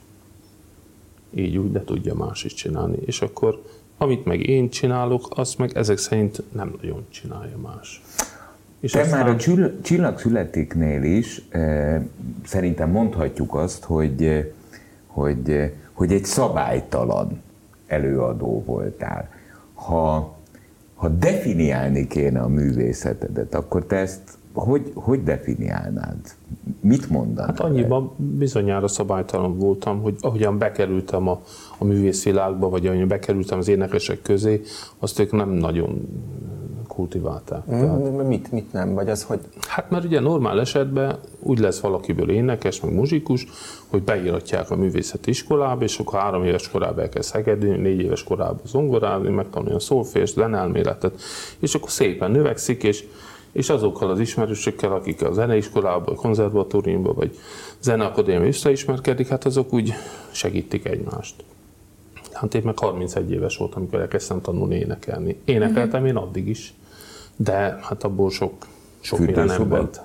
Így 1.35 1.57
úgy, 1.57 1.71
de 1.71 1.83
tudja 1.83 2.13
más 2.13 2.43
is 2.43 2.53
csinálni. 2.53 2.97
És 3.05 3.21
akkor 3.21 3.61
amit 3.97 4.25
meg 4.25 4.47
én 4.47 4.69
csinálok, 4.69 5.27
azt 5.29 5.57
meg 5.57 5.71
ezek 5.77 5.97
szerint 5.97 6.43
nem 6.51 6.75
nagyon 6.81 7.05
csinálja 7.09 7.57
más. 7.57 8.01
És 8.79 8.91
Te 8.91 8.99
aztán... 8.99 9.25
már 9.25 9.35
a 9.35 9.61
csillagszületéknél 9.81 11.03
is 11.03 11.41
e, 11.49 12.07
szerintem 12.45 12.89
mondhatjuk 12.89 13.55
azt, 13.55 13.83
hogy, 13.83 14.53
hogy, 15.07 15.73
hogy 15.93 16.11
egy 16.11 16.25
szabálytalan 16.25 17.41
előadó 17.87 18.63
voltál. 18.65 19.29
Ha, 19.73 20.35
ha 20.95 21.07
definiálni 21.07 22.07
kéne 22.07 22.39
a 22.39 22.47
művészetedet, 22.47 23.55
akkor 23.55 23.85
te 23.85 23.95
ezt 23.95 24.36
hogy, 24.63 24.91
hogy 24.95 25.23
definiálnád? 25.23 26.17
Mit 26.79 27.09
mondanád? 27.09 27.47
Hát 27.47 27.59
annyiban 27.59 28.11
bizonyára 28.17 28.87
szabálytalan 28.87 29.57
voltam, 29.57 30.01
hogy 30.01 30.15
ahogyan 30.19 30.57
bekerültem 30.57 31.27
a, 31.27 31.41
a 31.77 31.83
művészvilágba, 31.83 32.69
vagy 32.69 32.87
ahogyan 32.87 33.07
bekerültem 33.07 33.57
az 33.57 33.67
énekesek 33.67 34.21
közé, 34.21 34.61
azt 34.99 35.19
ők 35.19 35.31
nem 35.31 35.49
nagyon 35.49 36.07
kultiválták. 36.97 37.71
Mm, 37.71 37.79
Tehát, 37.79 38.27
mit, 38.27 38.51
mit 38.51 38.73
nem? 38.73 38.93
Vagy 38.93 39.09
az, 39.09 39.23
hogy... 39.23 39.39
Hát 39.67 39.89
mert 39.89 40.03
ugye 40.05 40.19
normál 40.19 40.59
esetben 40.59 41.19
úgy 41.39 41.59
lesz 41.59 41.79
valakiből 41.79 42.29
énekes, 42.29 42.81
meg 42.81 42.93
muzsikus, 42.93 43.47
hogy 43.87 44.03
beíratják 44.03 44.71
a 44.71 44.75
művészeti 44.75 45.29
iskolába, 45.29 45.83
és 45.83 45.99
akkor 45.99 46.19
három 46.19 46.43
éves 46.43 46.69
korában 46.69 46.99
elkezd 47.03 47.33
hegedni, 47.33 47.69
négy 47.69 47.99
éves 47.99 48.23
korában 48.23 48.61
zongorálni, 48.65 49.29
megtanulja 49.29 49.75
a 49.75 49.79
szolfést, 49.79 50.33
zenelméletet, 50.33 51.21
és 51.59 51.75
akkor 51.75 51.89
szépen 51.89 52.31
növekszik, 52.31 52.83
és 52.83 53.05
és 53.57 53.69
azokkal 53.69 54.09
az 54.09 54.19
ismerősökkel, 54.19 54.91
akik 54.91 55.23
a 55.23 55.33
zeneiskolában, 55.33 56.15
a 56.15 56.17
konzervatóriumban 56.17 57.15
vagy 57.15 57.37
zeneakadémiában 57.79 58.47
összeismerkedik, 58.47 59.27
hát 59.27 59.45
azok 59.45 59.73
úgy 59.73 59.93
segítik 60.31 60.85
egymást. 60.85 61.35
Hát 62.33 62.53
én 62.53 62.61
meg 62.65 62.79
31 62.79 63.31
éves 63.31 63.57
voltam, 63.57 63.81
amikor 63.81 63.99
elkezdtem 63.99 64.41
tanulni 64.41 64.75
énekelni. 64.75 65.39
Énekeltem 65.45 66.05
én 66.05 66.15
addig 66.15 66.47
is, 66.47 66.73
de 67.35 67.79
hát 67.81 68.03
abból 68.03 68.29
sok, 68.29 68.53
sok 68.99 69.19
minden 69.19 69.45
nem 69.45 69.61
ment. 69.61 70.01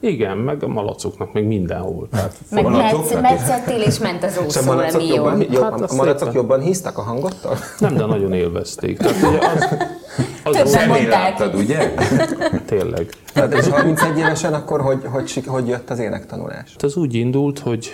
Igen, 0.00 0.36
meg 0.36 0.62
a 0.62 0.68
malacoknak, 0.68 1.32
meg 1.32 1.46
mindenhol. 1.46 2.08
Tehát 2.10 2.38
meg 2.50 2.64
metszettél 3.20 3.80
és 3.80 3.98
ment 3.98 4.24
az 4.24 4.40
ószó, 4.44 4.64
malacok 4.64 5.06
jobban, 5.06 5.40
jobban, 5.40 5.80
hát 5.80 5.90
a 5.90 5.94
malacok 5.94 6.34
jobban 6.34 6.60
hisztak 6.60 6.98
a 6.98 7.02
hangottól? 7.02 7.56
Nem, 7.78 7.96
de 7.96 8.06
nagyon 8.06 8.32
élvezték. 8.32 8.98
Tehát 8.98 9.22
ugye 9.22 9.38
az, 9.38 9.68
az 10.44 10.56
Többen 10.56 10.88
mondták. 10.88 11.54
ugye? 11.54 11.94
Tényleg. 12.66 13.08
Tehát 13.32 13.54
és 13.54 13.66
31 13.66 14.18
évesen 14.18 14.54
akkor 14.54 14.80
hogy, 14.80 15.00
hogy, 15.04 15.44
hogy 15.46 15.68
jött 15.68 15.90
az 15.90 15.98
énektanulás? 15.98 16.70
Hát 16.72 16.82
ez 16.82 16.96
úgy 16.96 17.14
indult, 17.14 17.58
hogy 17.58 17.90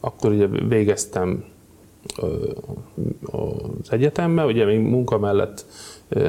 akkor 0.00 0.30
ugye 0.30 0.46
végeztem 0.46 1.44
az 3.30 3.90
egyetembe, 3.90 4.44
ugye 4.44 4.64
még 4.64 4.80
munka 4.80 5.18
mellett 5.18 5.64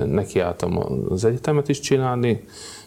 nekiálltam 0.05 0.79
az 1.09 1.25
egyetemet 1.25 1.69
is 1.69 1.79
csinálni, 1.79 2.43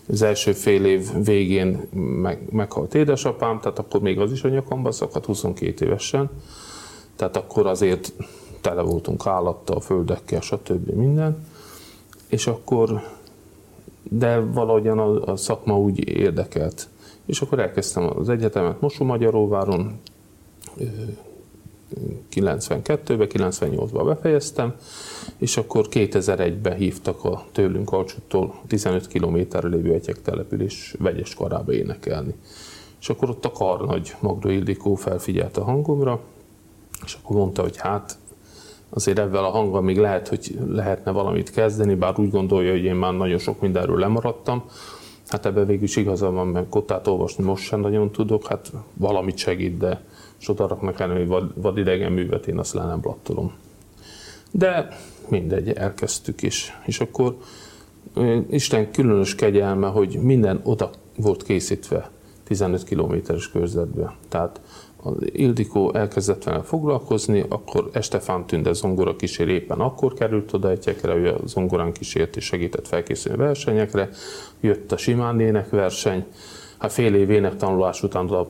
az 0.08 0.22
első 0.22 0.52
fél 0.52 0.84
év 0.84 1.24
végén 1.24 1.88
meg, 2.22 2.38
meghalt 2.50 2.94
édesapám, 2.94 3.60
tehát 3.60 3.78
akkor 3.78 4.00
még 4.00 4.18
az 4.18 4.32
is 4.32 4.44
a 4.44 4.48
nyakamba 4.48 4.92
szakadt 4.92 5.24
22 5.24 5.86
évesen. 5.86 6.30
Tehát 7.16 7.36
akkor 7.36 7.66
azért 7.66 8.12
tele 8.60 8.82
voltunk 8.82 9.26
állattal, 9.26 9.80
földekkel, 9.80 10.40
stb. 10.40 10.88
minden. 10.88 11.46
És 12.30 12.46
akkor, 12.46 13.02
de 14.02 14.38
valahogyan 14.38 14.98
a, 14.98 15.32
a 15.32 15.36
szakma 15.36 15.78
úgy 15.78 16.08
érdekelt. 16.08 16.88
És 17.26 17.40
akkor 17.40 17.58
elkezdtem 17.58 18.18
az 18.18 18.28
egyetemet 18.28 18.80
Mosó-Magyaróváron, 18.80 20.00
92-ben, 22.34 23.28
98-ban 23.32 24.02
befejeztem, 24.04 24.74
és 25.38 25.56
akkor 25.56 25.86
2001-ben 25.90 26.76
hívtak 26.76 27.24
a 27.24 27.44
tőlünk 27.52 27.92
Alcsúttól 27.92 28.54
15 28.66 29.06
kilométerre 29.06 29.68
lévő 29.68 29.92
egyek 29.92 30.22
település 30.22 30.94
vegyes 30.98 31.34
karába 31.34 31.72
énekelni. 31.72 32.34
És 33.00 33.08
akkor 33.08 33.30
ott 33.30 33.44
a 33.44 33.52
karnagy 33.52 34.16
Magda 34.20 34.50
Ildikó 34.50 34.94
felfigyelt 34.94 35.56
a 35.56 35.64
hangomra, 35.64 36.20
és 37.04 37.18
akkor 37.22 37.36
mondta, 37.36 37.62
hogy 37.62 37.76
hát 37.76 38.18
azért 38.90 39.18
ebben 39.18 39.44
a 39.44 39.50
hanggal 39.50 39.80
még 39.80 39.98
lehet, 39.98 40.28
hogy 40.28 40.58
lehetne 40.68 41.10
valamit 41.10 41.50
kezdeni, 41.50 41.94
bár 41.94 42.18
úgy 42.18 42.30
gondolja, 42.30 42.70
hogy 42.70 42.84
én 42.84 42.94
már 42.94 43.12
nagyon 43.12 43.38
sok 43.38 43.60
mindenről 43.60 43.98
lemaradtam. 43.98 44.64
Hát 45.28 45.46
ebben 45.46 45.66
végül 45.66 45.82
is 45.82 45.96
igaza 45.96 46.30
van, 46.30 46.46
mert 46.46 46.68
kottát 46.68 47.06
olvasni 47.06 47.44
most 47.44 47.64
sem 47.64 47.80
nagyon 47.80 48.10
tudok, 48.10 48.46
hát 48.46 48.72
valamit 48.94 49.36
segít, 49.36 49.76
de 49.76 50.02
sodaraknak 50.36 51.00
elő, 51.00 51.16
hogy 51.16 51.26
vad, 51.26 51.52
vadidegen 51.54 52.12
művet 52.12 52.46
én 52.46 52.58
azt 52.58 52.74
le 52.74 52.84
nem 52.84 53.00
blattolom. 53.00 53.52
De 54.50 54.88
mindegy, 55.28 55.68
elkezdtük 55.68 56.42
is. 56.42 56.80
És 56.84 57.00
akkor 57.00 57.36
Isten 58.50 58.90
különös 58.90 59.34
kegyelme, 59.34 59.86
hogy 59.86 60.18
minden 60.22 60.60
oda 60.64 60.90
volt 61.16 61.42
készítve 61.42 62.10
15 62.50 62.84
kilométeres 62.84 63.50
körzetbe. 63.50 64.16
Tehát 64.28 64.60
az 64.96 65.14
Ildikó 65.32 65.94
elkezdett 65.94 66.44
vele 66.44 66.62
foglalkozni, 66.62 67.44
akkor 67.48 67.90
Estefán 67.92 68.46
Tünde 68.46 68.72
zongora 68.72 69.16
kísér 69.16 69.48
éppen 69.48 69.80
akkor 69.80 70.14
került 70.14 70.52
oda 70.52 70.70
egyekre, 70.70 71.14
ő 71.14 71.28
a 71.28 71.46
zongorán 71.46 71.92
kísért 71.92 72.36
és 72.36 72.44
segített 72.44 72.88
felkészülni 72.88 73.38
versenyekre, 73.38 74.08
jött 74.60 74.92
a 74.92 74.96
simán 74.96 75.40
énekverseny, 75.40 76.24
hát 76.78 76.92
fél 76.92 77.14
év 77.14 77.30
énektanulás 77.30 78.02
után 78.02 78.46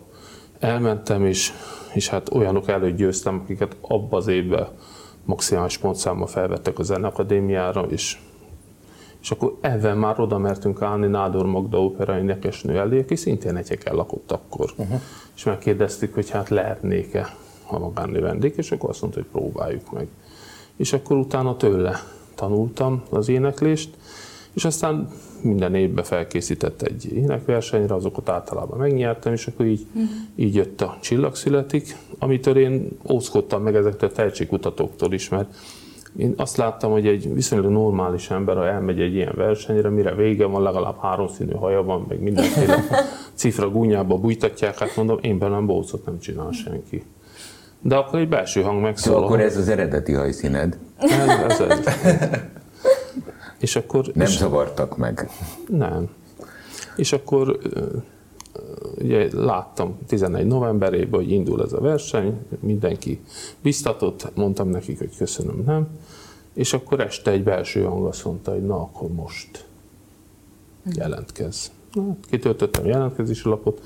elmentem, 0.58 1.24
és, 1.24 1.52
és 1.94 2.08
hát 2.08 2.32
olyanok 2.32 2.68
előtt 2.68 2.96
győztem, 2.96 3.40
akiket 3.42 3.76
abba 3.80 4.16
az 4.16 4.26
évben 4.26 4.68
maximális 5.24 5.78
pontszámmal 5.78 6.26
felvettek 6.26 6.78
a 6.78 6.82
Zenakadémiára, 6.82 7.80
és, 7.88 8.18
és 9.22 9.30
akkor 9.30 9.56
ebben 9.60 9.96
már 9.96 10.20
oda 10.20 10.38
mertünk 10.38 10.82
állni 10.82 11.06
Nádor 11.06 11.46
Magda 11.46 11.82
opera 11.82 12.18
énekesnő 12.18 12.78
elé, 12.78 13.00
aki 13.00 13.16
szintén 13.16 13.56
egyekkel 13.56 13.94
lakott 13.94 14.32
akkor. 14.32 14.72
Uh-huh. 14.76 15.00
És 15.36 15.44
megkérdeztük, 15.44 16.14
hogy 16.14 16.30
hát 16.30 16.48
lehetnék-e 16.48 17.34
a 17.66 17.78
magánnő 17.78 18.20
vendég, 18.20 18.54
és 18.56 18.72
akkor 18.72 18.90
azt 18.90 19.00
mondta, 19.00 19.20
hogy 19.20 19.28
próbáljuk 19.30 19.92
meg. 19.92 20.06
És 20.76 20.92
akkor 20.92 21.16
utána 21.16 21.56
tőle 21.56 21.96
tanultam 22.34 23.02
az 23.10 23.28
éneklést, 23.28 23.96
és 24.52 24.64
aztán 24.64 25.08
minden 25.42 25.74
évben 25.74 26.04
felkészített 26.04 26.82
egy 26.82 27.12
énekversenyre, 27.12 27.94
azokat 27.94 28.28
általában 28.28 28.78
megnyertem, 28.78 29.32
és 29.32 29.46
akkor 29.46 29.66
így, 29.66 29.86
uh-huh. 29.94 30.10
így 30.34 30.54
jött 30.54 30.80
a 30.80 30.98
Csillag 31.00 31.36
születik, 31.36 31.96
amitől 32.18 32.56
én 32.56 32.88
ózkodtam 33.10 33.62
meg 33.62 33.74
ezektől 33.74 34.08
a 34.08 34.12
tehetségkutatóktól 34.12 35.12
is, 35.12 35.28
mert 35.28 35.54
én 36.16 36.34
azt 36.36 36.56
láttam, 36.56 36.90
hogy 36.90 37.06
egy 37.06 37.34
viszonylag 37.34 37.70
normális 37.70 38.30
ember, 38.30 38.56
ha 38.56 38.66
elmegy 38.66 39.00
egy 39.00 39.14
ilyen 39.14 39.32
versenyre, 39.36 39.88
mire 39.88 40.14
vége 40.14 40.46
van, 40.46 40.62
legalább 40.62 41.00
háromszínű 41.00 41.52
haja 41.52 41.82
van, 41.82 42.04
meg 42.08 42.20
mindenféle 42.20 42.84
cifra 43.34 43.70
gúnyába 43.70 44.16
bújtatják, 44.16 44.78
hát 44.78 44.96
mondom, 44.96 45.18
én 45.20 45.38
bennem 45.38 45.66
bócot 45.66 46.04
nem 46.04 46.18
csinál 46.18 46.50
senki. 46.52 47.02
De 47.80 47.96
akkor 47.96 48.18
egy 48.18 48.28
belső 48.28 48.62
hang 48.62 48.82
megszólal. 48.82 49.18
Szóval 49.18 49.34
akkor 49.34 49.46
ez 49.46 49.56
az 49.56 49.68
eredeti 49.68 50.12
hajszíned? 50.12 50.78
Ez, 50.96 51.28
ez, 51.28 51.60
ez. 51.60 51.80
És 53.60 53.76
akkor, 53.76 54.04
nem 54.14 54.26
és, 54.26 54.36
zavartak 54.36 54.96
meg? 54.96 55.28
Nem. 55.68 56.08
És 56.96 57.12
akkor 57.12 57.58
ugye 58.98 59.28
láttam 59.32 59.98
11 60.06 60.46
novemberében, 60.46 61.20
hogy 61.20 61.30
indul 61.30 61.62
ez 61.62 61.72
a 61.72 61.80
verseny, 61.80 62.38
mindenki 62.60 63.20
biztatott, 63.62 64.36
mondtam 64.36 64.68
nekik, 64.68 64.98
hogy 64.98 65.16
köszönöm, 65.16 65.62
nem. 65.66 65.88
És 66.54 66.72
akkor 66.72 67.00
este 67.00 67.30
egy 67.30 67.42
belső 67.42 67.82
hang 67.82 68.06
azt 68.06 68.24
mondta, 68.24 68.50
hogy 68.50 68.66
na, 68.66 68.74
akkor 68.74 69.08
most 69.12 69.64
jelentkez. 70.84 71.72
Na, 71.92 72.16
kitöltöttem 72.28 72.84
a 72.84 72.88
jelentkezési 72.88 73.48
lapot. 73.48 73.80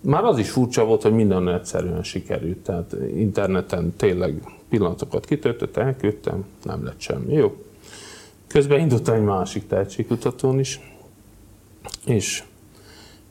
Már 0.00 0.24
az 0.24 0.38
is 0.38 0.50
furcsa 0.50 0.84
volt, 0.84 1.02
hogy 1.02 1.12
minden 1.12 1.48
egyszerűen 1.48 2.02
sikerült. 2.02 2.58
Tehát 2.58 2.96
interneten 3.14 3.94
tényleg 3.96 4.42
pillanatokat 4.68 5.24
kitöltöttem, 5.24 5.86
elküldtem, 5.86 6.44
nem 6.62 6.84
lett 6.84 7.00
semmi. 7.00 7.32
Jó, 7.32 7.56
Közben 8.52 8.80
indultam 8.80 9.14
egy 9.14 9.22
másik 9.22 9.66
tehetségkutatón 9.66 10.58
is, 10.58 10.80
és, 12.06 12.44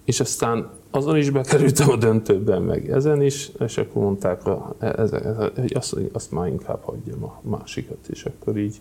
és 0.09 0.19
aztán 0.19 0.69
azon 0.91 1.17
is 1.17 1.29
bekerültem 1.29 1.89
a 1.89 1.95
döntőben, 1.95 2.61
meg 2.61 2.89
ezen 2.89 3.21
is, 3.21 3.51
és 3.59 3.77
akkor 3.77 4.01
mondták, 4.01 4.45
a, 4.45 4.75
ez, 4.79 5.11
ez, 5.11 5.35
hogy 5.55 5.73
azt, 5.75 5.95
azt 6.11 6.31
már 6.31 6.47
inkább 6.47 6.83
hagyjam 6.83 7.23
a 7.23 7.41
másikat, 7.41 7.97
és 8.07 8.25
akkor 8.25 8.57
így, 8.57 8.75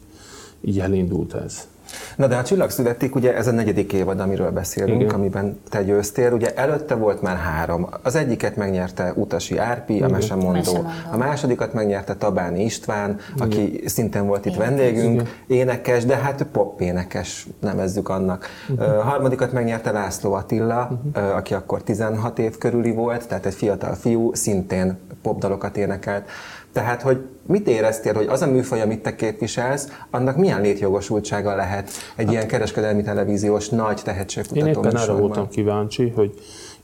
így 0.61 0.81
elindult 0.81 1.35
ez. 1.35 1.69
Na 2.17 2.27
de 2.27 2.37
a 2.37 2.43
Csillag 2.43 2.71
születik, 2.71 3.15
ugye 3.15 3.37
ez 3.37 3.47
a 3.47 3.51
negyedik 3.51 3.93
évad, 3.93 4.21
amiről 4.21 4.51
beszélünk, 4.51 5.01
Igen. 5.01 5.15
amiben 5.15 5.61
te 5.69 5.83
győztél. 5.83 6.33
Ugye 6.33 6.55
előtte 6.55 6.95
volt 6.95 7.23
már 7.23 7.37
három. 7.37 7.89
Az 8.03 8.15
egyiket 8.15 8.57
megnyerte 8.57 9.13
Utasi 9.15 9.59
Árpi, 9.59 9.95
Igen. 9.95 10.09
a 10.09 10.13
mesemondó. 10.13 10.53
mesemondó. 10.53 10.89
A 11.13 11.17
másodikat 11.17 11.73
megnyerte 11.73 12.15
Tabáni 12.15 12.65
István, 12.65 13.19
Igen. 13.35 13.47
aki 13.49 13.83
szintén 13.87 14.27
volt 14.27 14.47
itt 14.47 14.55
Igen. 14.55 14.67
vendégünk, 14.67 15.21
Igen. 15.21 15.29
énekes, 15.47 16.05
de 16.05 16.17
hát 16.17 16.43
pop 16.53 16.81
énekes, 16.81 17.47
nevezzük 17.61 18.09
annak. 18.09 18.47
Uh-huh. 18.69 18.99
A 18.99 19.03
harmadikat 19.03 19.53
megnyerte 19.53 19.91
László 19.91 20.33
Attila, 20.33 21.01
uh-huh. 21.15 21.37
aki 21.37 21.55
akkor 21.55 21.83
16 21.83 22.39
év 22.39 22.59
körüli 22.59 22.93
volt, 22.93 23.29
tehát 23.29 23.47
egy 23.47 23.55
fiatal 23.55 23.95
fiú, 23.95 24.35
szintén 24.35 24.99
popdalokat 25.23 25.77
énekelt. 25.77 26.29
Tehát, 26.73 27.03
hogy 27.03 27.19
mit 27.47 27.69
éreztél, 27.69 28.15
hogy 28.15 28.27
az 28.27 28.43
a 28.43 28.47
műfaj, 28.47 28.81
amit 28.81 29.03
te 29.03 29.15
képviselsz, 29.15 29.89
annak 30.11 30.37
milyen 30.37 30.61
létjogosultsága 30.61 31.57
lehet 31.57 31.91
egy 32.17 32.25
hát, 32.25 32.33
ilyen 32.33 32.49
kereskedelmi 32.49 33.03
televíziós 33.03 33.69
nagy 33.69 34.01
tehetségkutató 34.05 34.67
Én 34.67 34.75
éppen 34.75 34.97
arra 34.97 35.17
voltam 35.17 35.49
kíváncsi, 35.49 36.09
hogy 36.09 36.35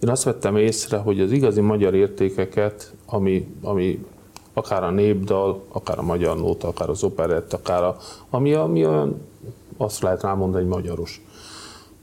én 0.00 0.08
azt 0.08 0.22
vettem 0.22 0.56
észre, 0.56 0.96
hogy 0.96 1.20
az 1.20 1.32
igazi 1.32 1.60
magyar 1.60 1.94
értékeket, 1.94 2.92
ami, 3.06 3.46
ami 3.62 4.04
akár 4.52 4.82
a 4.82 4.90
népdal, 4.90 5.64
akár 5.68 5.98
a 5.98 6.02
magyar 6.02 6.36
nóta, 6.36 6.68
akár 6.68 6.88
az 6.88 7.02
operett, 7.02 7.52
akár 7.52 7.82
a, 7.82 7.96
ami, 8.30 8.52
ami 8.52 8.86
olyan, 8.86 9.26
azt 9.76 10.02
lehet 10.02 10.22
rámondani, 10.22 10.64
hogy 10.64 10.72
magyaros 10.72 11.22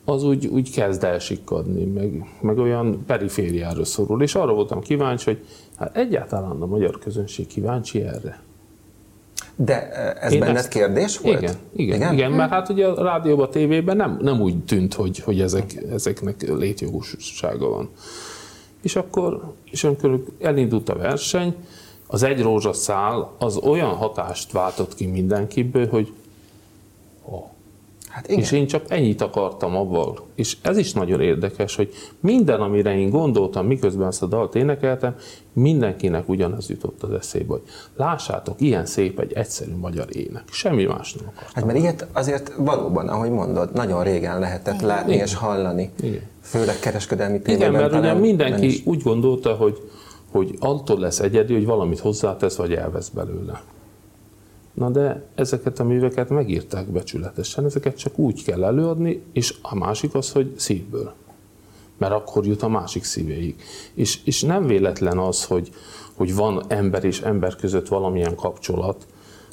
az 0.05 0.23
úgy, 0.23 0.45
úgy 0.47 0.71
kezd 0.71 1.03
elsikkadni, 1.03 1.83
meg, 1.85 2.25
meg 2.41 2.57
olyan 2.57 3.03
perifériára 3.05 3.85
szorul. 3.85 4.21
És 4.21 4.35
arra 4.35 4.53
voltam 4.53 4.81
kíváncsi, 4.81 5.25
hogy 5.25 5.45
hát 5.81 5.97
egyáltalán 5.97 6.61
a 6.61 6.65
magyar 6.65 7.00
közönség 7.00 7.47
kíváncsi 7.47 8.01
erre. 8.01 8.39
De 9.55 9.91
eh, 9.91 10.25
ez 10.25 10.31
Én 10.31 10.39
benned 10.39 10.55
ezt, 10.55 10.67
kérdés 10.67 11.17
volt? 11.17 11.41
Igen, 11.41 11.55
igen, 11.75 11.95
igen? 11.95 12.13
igen 12.13 12.31
mert 12.31 12.51
hát 12.51 12.69
ugye 12.69 12.88
a 12.88 13.03
rádióban, 13.03 13.45
a 13.45 13.50
tévében 13.50 13.95
nem, 13.95 14.19
nem 14.21 14.41
úgy 14.41 14.63
tűnt, 14.63 14.93
hogy, 14.93 15.19
hogy 15.19 15.41
ezek, 15.41 15.83
ezeknek 15.91 16.41
létjogossága 16.41 17.69
van. 17.69 17.89
És 18.81 18.95
akkor, 18.95 19.53
és 19.71 19.83
amikor 19.83 20.23
elindult 20.41 20.89
a 20.89 20.95
verseny, 20.95 21.55
az 22.07 22.23
egy 22.23 22.41
rózsaszál 22.41 23.31
az 23.38 23.57
olyan 23.57 23.89
hatást 23.89 24.51
váltott 24.51 24.95
ki 24.95 25.05
mindenkiből, 25.05 25.88
hogy 25.88 26.13
Hát 28.11 28.27
igen. 28.27 28.39
És 28.39 28.51
én 28.51 28.67
csak 28.67 28.83
ennyit 28.87 29.21
akartam 29.21 29.75
avval. 29.75 30.19
És 30.35 30.57
ez 30.61 30.77
is 30.77 30.93
nagyon 30.93 31.21
érdekes, 31.21 31.75
hogy 31.75 31.93
minden, 32.19 32.59
amire 32.59 32.97
én 32.97 33.09
gondoltam, 33.09 33.65
miközben 33.65 34.07
ezt 34.07 34.21
a 34.21 34.25
dalt 34.25 34.55
énekeltem, 34.55 35.15
mindenkinek 35.53 36.29
ugyanaz 36.29 36.69
jutott 36.69 37.03
az 37.03 37.11
eszébe, 37.11 37.45
hogy 37.47 37.61
lássátok, 37.95 38.61
ilyen 38.61 38.85
szép 38.85 39.19
egy 39.19 39.33
egyszerű 39.33 39.75
magyar 39.75 40.15
ének. 40.15 40.43
Semmi 40.51 40.85
más 40.85 41.13
nem 41.13 41.27
akartam. 41.27 41.53
Hát 41.53 41.65
mert 41.65 41.77
ilyet 41.77 42.07
azért 42.13 42.53
valóban, 42.57 43.07
ahogy 43.07 43.31
mondod, 43.31 43.73
nagyon 43.73 44.03
régen 44.03 44.39
lehetett 44.39 44.75
igen. 44.75 44.87
látni 44.87 45.13
igen. 45.13 45.25
és 45.25 45.35
hallani. 45.35 45.91
Igen. 46.01 46.21
Főleg 46.41 46.79
kereskedelmi 46.79 47.41
tévében. 47.41 47.69
Igen, 47.69 47.81
mert 47.81 47.93
ugye 47.93 48.13
mindenki 48.13 48.81
úgy 48.85 49.01
gondolta, 49.01 49.53
hogy, 49.53 49.77
hogy 50.31 50.55
attól 50.59 50.99
lesz 50.99 51.19
egyedül, 51.19 51.57
hogy 51.57 51.65
valamit 51.65 51.99
hozzátesz, 51.99 52.55
vagy 52.55 52.73
elvesz 52.73 53.09
belőle. 53.09 53.61
Na 54.73 54.89
de 54.89 55.23
ezeket 55.35 55.79
a 55.79 55.83
műveket 55.83 56.29
megírták 56.29 56.87
becsületesen, 56.87 57.65
ezeket 57.65 57.97
csak 57.97 58.17
úgy 58.17 58.43
kell 58.43 58.63
előadni, 58.63 59.21
és 59.33 59.55
a 59.61 59.75
másik 59.75 60.15
az, 60.15 60.31
hogy 60.31 60.53
szívből. 60.55 61.13
Mert 61.97 62.13
akkor 62.13 62.45
jut 62.45 62.61
a 62.61 62.67
másik 62.67 63.03
szívéig. 63.03 63.55
És, 63.93 64.19
és 64.25 64.41
nem 64.41 64.67
véletlen 64.67 65.17
az, 65.17 65.45
hogy, 65.45 65.71
hogy 66.13 66.35
van 66.35 66.63
ember 66.67 67.03
és 67.03 67.21
ember 67.21 67.55
között 67.55 67.87
valamilyen 67.87 68.35
kapcsolat, 68.35 69.07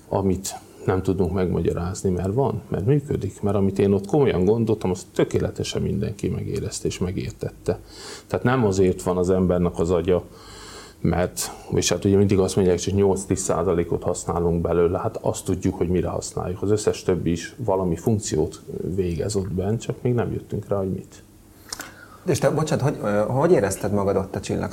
amit 0.08 0.54
nem 0.84 1.02
tudunk 1.02 1.32
megmagyarázni, 1.32 2.10
mert 2.10 2.34
van, 2.34 2.62
mert 2.68 2.87
működik, 2.87 3.42
mert 3.42 3.56
amit 3.56 3.78
én 3.78 3.92
ott 3.92 4.06
komolyan 4.06 4.44
gondoltam, 4.44 4.90
azt 4.90 5.06
tökéletesen 5.14 5.82
mindenki 5.82 6.28
megérezte 6.28 6.87
és 6.87 6.98
megértette. 6.98 7.80
Tehát 8.26 8.44
nem 8.44 8.64
azért 8.64 9.02
van 9.02 9.16
az 9.16 9.30
embernek 9.30 9.78
az 9.78 9.90
agya, 9.90 10.25
mert, 11.00 11.50
és 11.75 11.88
hát 11.88 12.05
ugye 12.05 12.17
mindig 12.17 12.38
azt 12.38 12.57
mondják, 12.57 12.85
hogy 12.85 12.95
8-10%-ot 12.97 14.02
használunk 14.02 14.61
belőle, 14.61 14.99
hát 14.99 15.17
azt 15.21 15.45
tudjuk, 15.45 15.75
hogy 15.75 15.88
mire 15.88 16.09
használjuk. 16.09 16.62
Az 16.62 16.71
összes 16.71 17.02
többi 17.02 17.31
is 17.31 17.55
valami 17.57 17.97
funkciót 17.97 18.62
végez 18.95 19.37
ott 19.37 19.52
bent, 19.52 19.81
csak 19.81 20.02
még 20.02 20.14
nem 20.14 20.33
jöttünk 20.33 20.69
rá, 20.69 20.76
hogy 20.76 20.90
mit. 20.90 21.23
És 22.26 22.38
te, 22.38 22.50
bocsánat, 22.50 22.85
hogy, 22.85 22.99
hogy 23.28 23.52
érezted 23.52 23.93
magad 23.93 24.17
ott 24.17 24.37
a 24.37 24.40
Csillag 24.40 24.73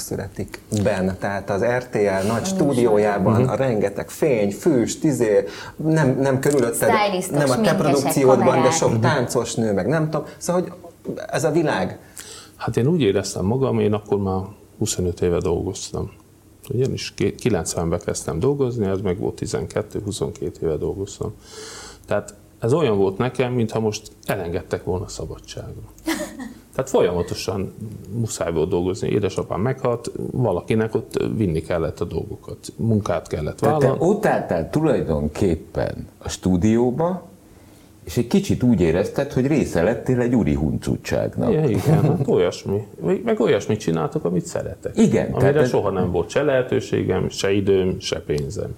ben? 0.83 1.15
Tehát 1.19 1.49
az 1.49 1.63
RTL 1.63 2.27
nagy 2.27 2.45
stúdiójában 2.45 3.47
a 3.47 3.55
rengeteg 3.55 4.09
fény, 4.09 4.51
füst, 4.51 5.03
izé, 5.03 5.43
nem, 5.75 6.17
nem 6.19 6.39
körülötted, 6.39 6.89
nem 7.31 7.49
a 7.49 7.61
te 7.61 7.75
produkciódban, 7.75 8.37
kamerák. 8.37 8.63
de 8.63 8.71
sok 8.71 8.87
uh-huh. 8.87 9.03
táncos 9.03 9.55
nő, 9.55 9.73
meg 9.73 9.87
nem 9.87 10.09
tudom. 10.09 10.25
Szóval, 10.37 10.61
hogy 10.61 10.71
ez 11.27 11.43
a 11.43 11.51
világ. 11.51 11.99
Hát 12.55 12.77
én 12.77 12.87
úgy 12.87 13.01
éreztem 13.01 13.45
magam, 13.45 13.79
én 13.79 13.93
akkor 13.93 14.17
már 14.17 14.41
25 14.77 15.21
éve 15.21 15.37
dolgoztam. 15.37 16.11
Ugyanis 16.73 17.13
90-ben 17.17 17.99
kezdtem 18.05 18.39
dolgozni, 18.39 18.85
ez 18.85 19.01
meg 19.01 19.19
volt 19.19 19.41
12-22 19.45 20.61
éve 20.61 20.75
dolgoztam. 20.75 21.33
Tehát 22.05 22.33
ez 22.59 22.73
olyan 22.73 22.97
volt 22.97 23.17
nekem, 23.17 23.53
mintha 23.53 23.79
most 23.79 24.11
elengedtek 24.25 24.83
volna 24.83 25.07
szabadságra. 25.07 25.81
Tehát 26.75 26.89
folyamatosan 26.89 27.73
muszáj 28.11 28.51
volt 28.51 28.69
dolgozni. 28.69 29.09
Édesapám 29.09 29.61
meghalt, 29.61 30.11
valakinek 30.31 30.95
ott 30.95 31.23
vinni 31.35 31.61
kellett 31.61 31.99
a 31.99 32.05
dolgokat, 32.05 32.73
munkát 32.75 33.27
kellett 33.27 33.59
vállalni. 33.59 33.85
Tehát 33.85 33.99
te 33.99 34.05
ott 34.05 34.25
álltál 34.25 34.69
tulajdonképpen 34.69 36.07
a 36.17 36.29
stúdióba, 36.29 37.27
és 38.05 38.17
egy 38.17 38.27
kicsit 38.27 38.63
úgy 38.63 38.81
érezted, 38.81 39.31
hogy 39.31 39.47
része 39.47 39.83
lettél 39.83 40.19
egy 40.19 40.35
úri 40.35 40.53
huncutságnak. 40.53 41.51
Igen, 41.51 41.69
igen, 41.69 42.01
hát 42.01 42.27
olyasmi. 42.27 42.87
Meg 43.23 43.39
olyasmit 43.39 43.79
csináltok, 43.79 44.25
amit 44.25 44.45
szeretek. 44.45 44.97
Igen. 44.97 45.31
Amire 45.31 45.51
tehát 45.51 45.69
soha 45.69 45.89
nem 45.89 46.11
volt 46.11 46.29
se 46.29 46.43
lehetőségem, 46.43 47.29
se 47.29 47.51
időm, 47.51 47.99
se 47.99 48.21
pénzem. 48.21 48.75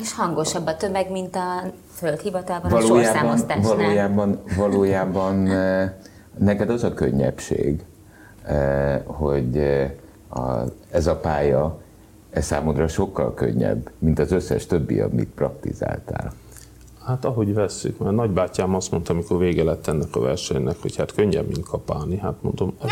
És 0.00 0.14
hangosabb 0.14 0.66
a 0.66 0.76
tömeg, 0.76 1.10
mint 1.10 1.36
a 1.36 1.70
földhivatalban 1.94 2.70
valójában, 2.70 2.98
a 2.98 3.02
sorszámosztásnál. 3.02 3.76
Valójában, 3.76 4.42
valójában 4.56 5.46
eh, 5.50 5.92
neked 6.38 6.70
az 6.70 6.84
a 6.84 6.94
könnyebbség, 6.94 7.84
eh, 8.42 9.00
hogy 9.04 9.56
eh, 9.56 9.90
ez 10.90 11.06
a 11.06 11.16
pálya 11.16 11.80
ez 12.30 12.44
számodra 12.44 12.88
sokkal 12.88 13.34
könnyebb, 13.34 13.90
mint 13.98 14.18
az 14.18 14.32
összes 14.32 14.66
többi, 14.66 15.00
amit 15.00 15.28
praktizáltál. 15.34 16.32
Hát 17.06 17.24
ahogy 17.24 17.54
vesszük, 17.54 17.98
mert 17.98 18.14
nagybátyám 18.14 18.74
azt 18.74 18.90
mondta, 18.90 19.12
amikor 19.12 19.38
vége 19.38 19.64
lett 19.64 19.86
ennek 19.86 20.16
a 20.16 20.20
versenynek, 20.20 20.76
hogy 20.80 20.96
hát 20.96 21.12
könnyebb, 21.12 21.46
mint 21.46 21.68
kapálni. 21.68 22.16
Hát 22.16 22.34
mondom, 22.40 22.74
az, 22.78 22.90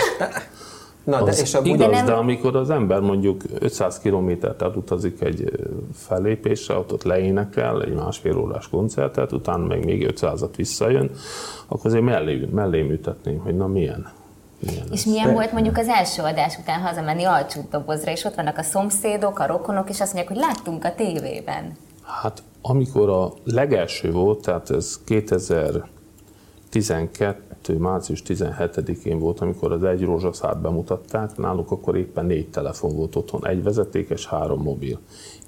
Na, 1.04 1.22
de 1.22 1.30
az 1.30 1.40
és 1.40 1.54
a 1.54 1.60
igaz, 1.62 1.90
nem... 1.90 2.06
de 2.06 2.12
amikor 2.12 2.56
az 2.56 2.70
ember 2.70 3.00
mondjuk 3.00 3.42
500 3.58 3.98
kilométert 3.98 4.62
elutazik 4.62 5.20
egy 5.20 5.52
fellépésre, 5.94 6.74
ott, 6.74 6.92
ott 6.92 7.02
leénekel 7.02 7.82
egy 7.82 7.94
másfél 7.94 8.38
órás 8.38 8.68
koncertet, 8.68 9.32
utána 9.32 9.66
meg 9.66 9.84
még 9.84 10.12
500-at 10.14 10.52
visszajön, 10.56 11.10
akkor 11.66 11.86
azért 11.86 12.04
mellé, 12.04 12.48
mellé 12.52 12.82
műtetném, 12.82 13.38
hogy 13.38 13.56
na 13.56 13.66
milyen. 13.66 14.12
milyen 14.58 14.86
és 14.90 14.98
ez? 14.98 15.04
milyen 15.04 15.26
de... 15.26 15.32
volt 15.32 15.52
mondjuk 15.52 15.76
az 15.76 15.88
első 15.88 16.22
adás 16.22 16.58
után 16.58 16.80
hazamenni 16.80 17.24
alcsút 17.24 17.68
dobozra, 17.70 18.10
és 18.10 18.24
ott 18.24 18.34
vannak 18.34 18.58
a 18.58 18.62
szomszédok, 18.62 19.38
a 19.38 19.46
rokonok, 19.46 19.88
és 19.88 20.00
azt 20.00 20.14
mondják, 20.14 20.38
hogy 20.38 20.46
láttunk 20.46 20.84
a 20.84 20.94
tévében. 20.94 21.76
Hát 22.02 22.42
amikor 22.62 23.08
a 23.08 23.32
legelső 23.44 24.12
volt, 24.12 24.42
tehát 24.42 24.70
ez 24.70 25.00
2012. 25.04 27.78
március 27.78 28.22
17-én 28.26 29.18
volt, 29.18 29.40
amikor 29.40 29.72
az 29.72 29.82
egy 29.82 30.04
rózsaszát 30.04 30.60
bemutatták, 30.60 31.36
náluk 31.36 31.70
akkor 31.70 31.96
éppen 31.96 32.26
négy 32.26 32.50
telefon 32.50 32.96
volt 32.96 33.16
otthon, 33.16 33.46
egy 33.46 33.62
vezetékes, 33.62 34.26
három 34.26 34.62
mobil. 34.62 34.98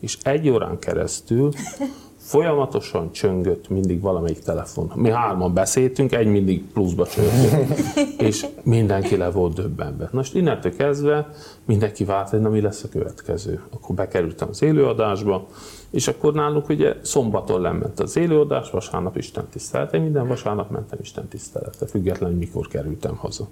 És 0.01 0.19
egy 0.23 0.49
órán 0.49 0.79
keresztül 0.79 1.51
folyamatosan 2.23 3.13
csöngött 3.13 3.69
mindig 3.69 4.01
valamelyik 4.01 4.39
telefon. 4.39 4.93
Mi 4.95 5.11
hárman 5.11 5.55
beszéltünk, 5.55 6.13
egy 6.13 6.27
mindig 6.27 6.65
pluszba 6.73 7.07
csöngött. 7.07 7.79
és 8.29 8.47
mindenki 8.63 9.17
le 9.17 9.31
volt 9.31 9.55
döbbenve. 9.55 10.09
Most 10.13 10.35
innentől 10.35 10.77
kezdve 10.77 11.31
mindenki 11.65 12.05
várt, 12.05 12.29
hogy 12.29 12.41
na 12.41 12.49
mi 12.49 12.61
lesz 12.61 12.83
a 12.83 12.89
következő. 12.89 13.63
Akkor 13.71 13.95
bekerültem 13.95 14.49
az 14.51 14.63
élőadásba, 14.63 15.47
és 15.91 16.09
akkor 16.09 16.35
náluk 16.35 16.69
ugye 16.69 16.95
szombaton 17.03 17.61
lement 17.61 18.01
az 18.01 18.17
élőadás, 18.17 18.71
vasárnap 18.71 19.17
Isten 19.17 19.47
tisztelete, 19.51 19.99
minden 19.99 20.29
vasárnap 20.29 20.71
mentem 20.71 20.99
Isten 21.03 21.29
tisztelete, 21.29 21.87
függetlenül 21.87 22.37
mikor 22.37 22.69
kerültem 22.69 23.17
haza. 23.17 23.49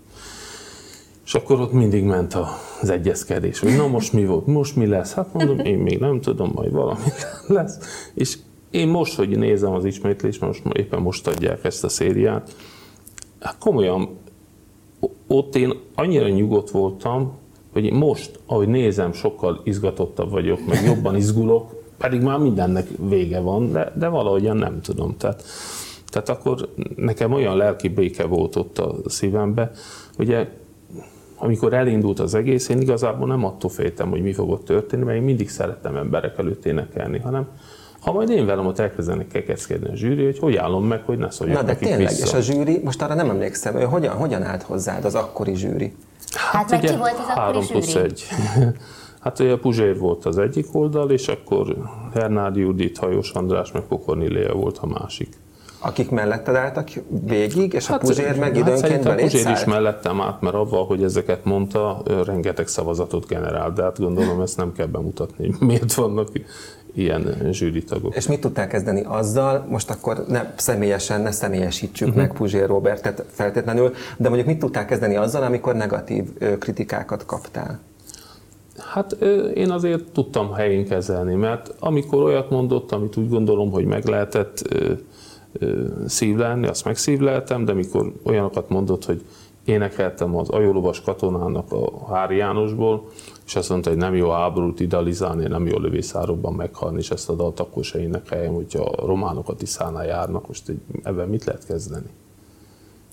És 1.25 1.35
akkor 1.35 1.61
ott 1.61 1.73
mindig 1.73 2.05
ment 2.05 2.37
az 2.83 2.91
egyezkedés, 2.91 3.59
hogy 3.59 3.77
na 3.77 3.87
most 3.87 4.13
mi 4.13 4.27
volt, 4.27 4.47
most 4.47 4.77
mi 4.77 4.87
lesz, 4.87 5.15
hát 5.15 5.33
mondom, 5.33 5.59
én 5.59 5.79
még 5.79 5.99
nem 5.99 6.21
tudom, 6.21 6.51
majd 6.55 6.73
valami 6.73 7.01
lesz. 7.49 7.79
És 8.15 8.39
én 8.71 8.89
most, 8.89 9.15
hogy 9.15 9.39
nézem 9.39 9.73
az 9.73 9.85
ismétlést, 9.85 10.41
most 10.41 10.63
éppen 10.73 11.01
most 11.01 11.27
adják 11.27 11.65
ezt 11.65 11.85
a 11.85 11.89
szériát, 11.89 12.57
hát 13.41 13.59
komolyan 13.59 14.09
ott 15.27 15.57
én 15.57 15.73
annyira 15.95 16.29
nyugodt 16.29 16.71
voltam, 16.71 17.39
hogy 17.73 17.93
most, 17.93 18.41
ahogy 18.47 18.69
nézem, 18.69 19.13
sokkal 19.13 19.61
izgatottabb 19.65 20.31
vagyok, 20.31 20.67
meg 20.67 20.85
jobban 20.85 21.17
izgulok, 21.17 21.83
pedig 21.99 22.21
már 22.21 22.39
mindennek 22.39 22.87
vége 23.09 23.41
van, 23.41 23.73
de, 23.73 23.93
de 23.97 24.09
valahogyan 24.09 24.57
nem 24.57 24.81
tudom. 24.81 25.17
Tehát 25.17 25.43
Tehát 26.07 26.29
akkor 26.29 26.69
nekem 26.97 27.33
olyan 27.33 27.57
lelki 27.57 27.89
béke 27.89 28.25
volt 28.25 28.57
ott 28.57 28.79
a 28.79 28.95
szívembe, 29.07 29.71
ugye 30.19 30.49
amikor 31.37 31.75
elindult 31.75 32.21
az 32.21 32.35
egész, 32.35 32.69
én 32.69 32.81
igazából 32.81 33.27
nem 33.27 33.45
attól 33.45 33.71
féltem, 33.71 34.11
hogy 34.11 34.23
mi 34.23 34.33
fog 34.33 34.51
ott 34.51 34.65
történni, 34.65 35.05
mert 35.05 35.17
én 35.19 35.25
mindig 35.25 35.49
szerettem 35.49 35.97
emberek 35.97 36.39
előtt 36.39 36.65
énekelni, 36.65 37.19
hanem 37.19 37.49
ha 38.01 38.13
majd 38.13 38.31
én 38.31 38.47
velem 38.47 38.67
ott 38.67 38.79
elkezdenek 38.79 39.27
kekeckedni 39.27 39.89
a 39.89 39.95
zsűri, 39.95 40.25
hogy 40.25 40.39
hogy 40.39 40.57
állom 40.57 40.87
meg, 40.87 41.03
hogy 41.05 41.19
ne 41.19 41.31
szóljak 41.31 41.57
Na 41.57 41.63
de 41.63 41.73
nekik 41.73 41.89
tényleg, 41.89 42.09
vissza. 42.09 42.25
és 42.27 42.33
a 42.33 42.41
zsűri, 42.41 42.81
most 42.85 43.03
arra 43.03 43.15
nem 43.15 43.31
emlékszem, 43.31 43.77
ő 43.77 43.83
hogyan, 43.85 44.17
hogyan 44.17 44.43
állt 44.43 44.63
hozzád 44.63 45.05
az 45.05 45.15
akkori 45.15 45.55
zsűri? 45.55 45.95
Hát, 46.35 46.71
meg 46.71 46.81
ki 46.81 46.97
volt 46.97 47.19
az 47.19 47.27
három 47.27 47.63
akkori 47.63 47.67
plusz 47.67 47.91
zsűri? 47.91 48.05
egy. 48.05 48.25
Hát 49.21 49.39
ugye 49.39 49.57
Puzsér 49.57 49.99
volt 49.99 50.25
az 50.25 50.39
egyik 50.39 50.67
oldal, 50.73 51.11
és 51.11 51.29
akkor 51.29 51.77
Hernádi 52.15 52.61
Judit, 52.61 52.99
Hajós 52.99 53.31
András, 53.31 53.73
meg 53.73 53.83
Pokorniléa 53.83 54.53
volt 54.53 54.79
a 54.79 54.87
másik. 54.87 55.29
Akik 55.79 56.11
melletted 56.11 56.55
álltak 56.55 56.89
végig, 57.27 57.73
és 57.73 57.89
a 57.89 57.93
Hát, 57.93 58.01
Puzsér 58.01 58.39
meg 58.39 58.57
hát 58.57 58.69
időnként 58.69 59.05
beléd 59.05 59.31
Puzsér 59.31 59.51
is 59.51 59.65
mellettem 59.65 60.21
át, 60.21 60.41
mert 60.41 60.55
avval, 60.55 60.87
hogy 60.87 61.03
ezeket 61.03 61.45
mondta, 61.45 62.03
rengeteg 62.25 62.67
szavazatot 62.67 63.27
generál, 63.27 63.73
de 63.73 63.83
hát 63.83 63.99
gondolom 63.99 64.41
ezt 64.41 64.57
nem 64.57 64.73
kell 64.73 64.87
bemutatni, 64.87 65.55
miért 65.59 65.95
vannak 65.95 66.29
ilyen 66.95 67.37
zsűritagok. 67.51 68.17
És 68.17 68.27
mit 68.27 68.41
tudtál 68.41 68.67
kezdeni 68.67 69.03
azzal, 69.07 69.67
most 69.69 69.91
akkor 69.91 70.25
ne 70.29 70.53
személyesen, 70.57 71.21
ne 71.21 71.31
személyesítsük 71.31 72.09
uh-huh. 72.09 72.23
meg 72.23 72.33
Puzsér 72.33 72.67
Robertet 72.67 73.25
feltétlenül, 73.29 73.93
de 74.17 74.29
mondjuk 74.29 74.49
mit 74.49 74.59
tudtál 74.59 74.85
kezdeni 74.85 75.17
azzal, 75.17 75.43
amikor 75.43 75.75
negatív 75.75 76.25
kritikákat 76.59 77.27
kaptál? 77.27 77.81
Hát 78.79 79.13
én 79.55 79.71
azért 79.71 80.05
tudtam 80.13 80.53
helyén 80.53 80.87
kezelni, 80.87 81.35
mert 81.35 81.75
amikor 81.79 82.23
olyat 82.23 82.51
mondott, 82.51 82.93
amit 82.93 83.17
úgy 83.17 83.29
gondolom, 83.29 83.71
hogy 83.71 83.85
meg 83.85 84.05
lehetett 84.05 84.75
szívlelni, 86.07 86.67
azt 86.67 86.85
megszívleltem, 86.85 87.65
de 87.65 87.73
mikor 87.73 88.13
olyanokat 88.23 88.69
mondott, 88.69 89.05
hogy 89.05 89.25
énekeltem 89.65 90.37
az 90.37 90.49
ajólovas 90.49 91.01
katonának 91.01 91.73
a 91.73 92.13
Hári 92.13 92.37
Jánosból, 92.37 93.09
és 93.51 93.57
azt 93.57 93.69
mondta, 93.69 93.89
hogy 93.89 93.99
nem 93.99 94.15
jó 94.15 94.31
háborút 94.31 94.81
idealizálni, 94.81 95.47
nem 95.47 95.67
jó 95.67 95.79
lövészárokban 95.79 96.55
meghalni, 96.55 96.99
és 96.99 97.11
ezt 97.11 97.29
a 97.29 97.35
dalt 97.35 97.61
akkor 97.61 97.85
se 97.85 98.01
énekeljem, 98.01 98.55
hogyha 98.55 98.83
a 98.83 99.07
románok 99.07 99.49
a 99.49 99.55
Tiszánál 99.55 100.07
járnak, 100.07 100.47
most 100.47 100.69
egy, 100.69 100.81
ebben 101.03 101.29
mit 101.29 101.45
lehet 101.45 101.67
kezdeni? 101.67 102.07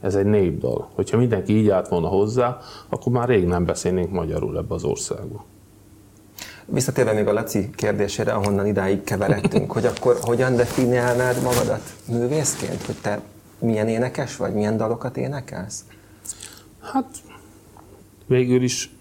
Ez 0.01 0.15
egy 0.15 0.25
népdal. 0.25 0.89
Hogyha 0.93 1.17
mindenki 1.17 1.57
így 1.57 1.69
állt 1.69 1.87
volna 1.87 2.07
hozzá, 2.07 2.59
akkor 2.89 3.11
már 3.11 3.27
rég 3.27 3.45
nem 3.45 3.65
beszélnénk 3.65 4.11
magyarul 4.11 4.57
ebbe 4.57 4.73
az 4.73 4.83
országba. 4.83 5.45
Visszatérve 6.65 7.13
még 7.13 7.27
a 7.27 7.33
Laci 7.33 7.69
kérdésére, 7.75 8.31
ahonnan 8.31 8.67
idáig 8.67 9.03
keveredtünk, 9.03 9.71
hogy 9.71 9.85
akkor 9.85 10.17
hogyan 10.21 10.55
definiálnád 10.55 11.41
magadat 11.43 11.93
művészként, 12.07 12.81
hogy 12.81 12.95
te 13.01 13.21
milyen 13.59 13.87
énekes 13.87 14.35
vagy, 14.35 14.53
milyen 14.53 14.77
dalokat 14.77 15.17
énekelsz? 15.17 15.85
Hát 16.79 17.05
végül 18.25 18.63
is 18.63 18.96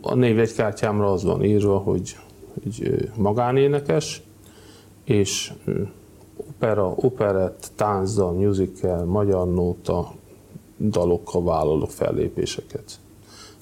a 0.00 0.14
névjegykártyámra 0.14 1.12
az 1.12 1.24
van 1.24 1.44
írva, 1.44 1.78
hogy, 1.78 2.16
hogy 2.54 3.08
magánénekes, 3.16 4.22
és 5.04 5.52
opera, 6.36 6.92
operett, 6.96 7.70
táncdal, 7.74 8.32
musical, 8.32 9.04
magyar 9.04 9.52
nóta 9.52 10.12
dalokkal 10.78 11.42
vállalok 11.42 11.90
fellépéseket. 11.90 13.00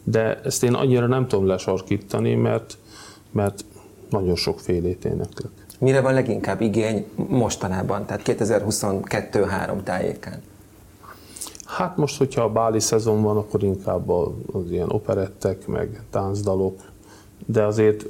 De 0.04 0.40
ezt 0.40 0.62
én 0.62 0.74
annyira 0.74 1.06
nem 1.06 1.28
tudom 1.28 1.46
lesarkítani, 1.46 2.34
mert, 2.34 2.78
mert 3.30 3.64
nagyon 4.10 4.34
sokfélét 4.34 5.04
éneklek. 5.04 5.50
Mire 5.78 6.00
van 6.00 6.14
leginkább 6.14 6.60
igény 6.60 7.06
mostanában, 7.28 8.06
tehát 8.06 8.22
2022-3 8.24 9.82
tájékán? 9.82 10.42
Hát 11.66 11.96
most, 11.96 12.18
hogyha 12.18 12.42
a 12.42 12.48
báli 12.48 12.80
szezon 12.80 13.22
van, 13.22 13.36
akkor 13.36 13.62
inkább 13.62 14.08
az 14.10 14.70
ilyen 14.70 14.90
operettek, 14.90 15.66
meg 15.66 16.02
táncdalok, 16.10 16.80
de 17.46 17.64
azért 17.64 18.06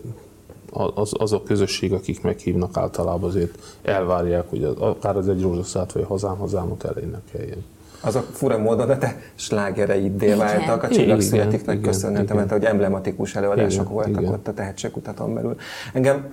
az, 0.95 1.13
az 1.19 1.33
a 1.33 1.43
közösség, 1.43 1.93
akik 1.93 2.23
meghívnak 2.23 2.77
általában 2.77 3.29
azért 3.29 3.59
elvárják, 3.83 4.51
hogy 4.51 4.65
az, 4.65 4.75
akár 4.79 5.17
az 5.17 5.29
egy 5.29 5.43
rózsaszát 5.43 5.93
vagy 5.93 6.03
a 6.03 6.07
hazám 6.07 6.37
hazámot 6.37 6.85
elénekeljen. 6.85 7.65
Az 8.01 8.17
a 8.17 8.21
fura 8.21 8.59
módon 8.59 8.91
a 8.91 8.99
te 8.99 9.21
slágereiddé 9.35 10.27
Igen. 10.27 10.39
váltak 10.39 10.83
a 10.83 10.87
Igen, 10.87 10.99
csillagszületiknek 10.99 11.79
igen. 11.79 12.37
mert 12.37 12.51
hogy 12.51 12.65
emblematikus 12.65 13.35
előadások 13.35 13.83
Igen, 13.83 13.93
voltak 13.93 14.21
igen. 14.21 14.33
ott 14.33 14.49
a 14.49 14.55
tehetségkutaton 14.55 15.35
belül. 15.35 15.57
Engem 15.93 16.31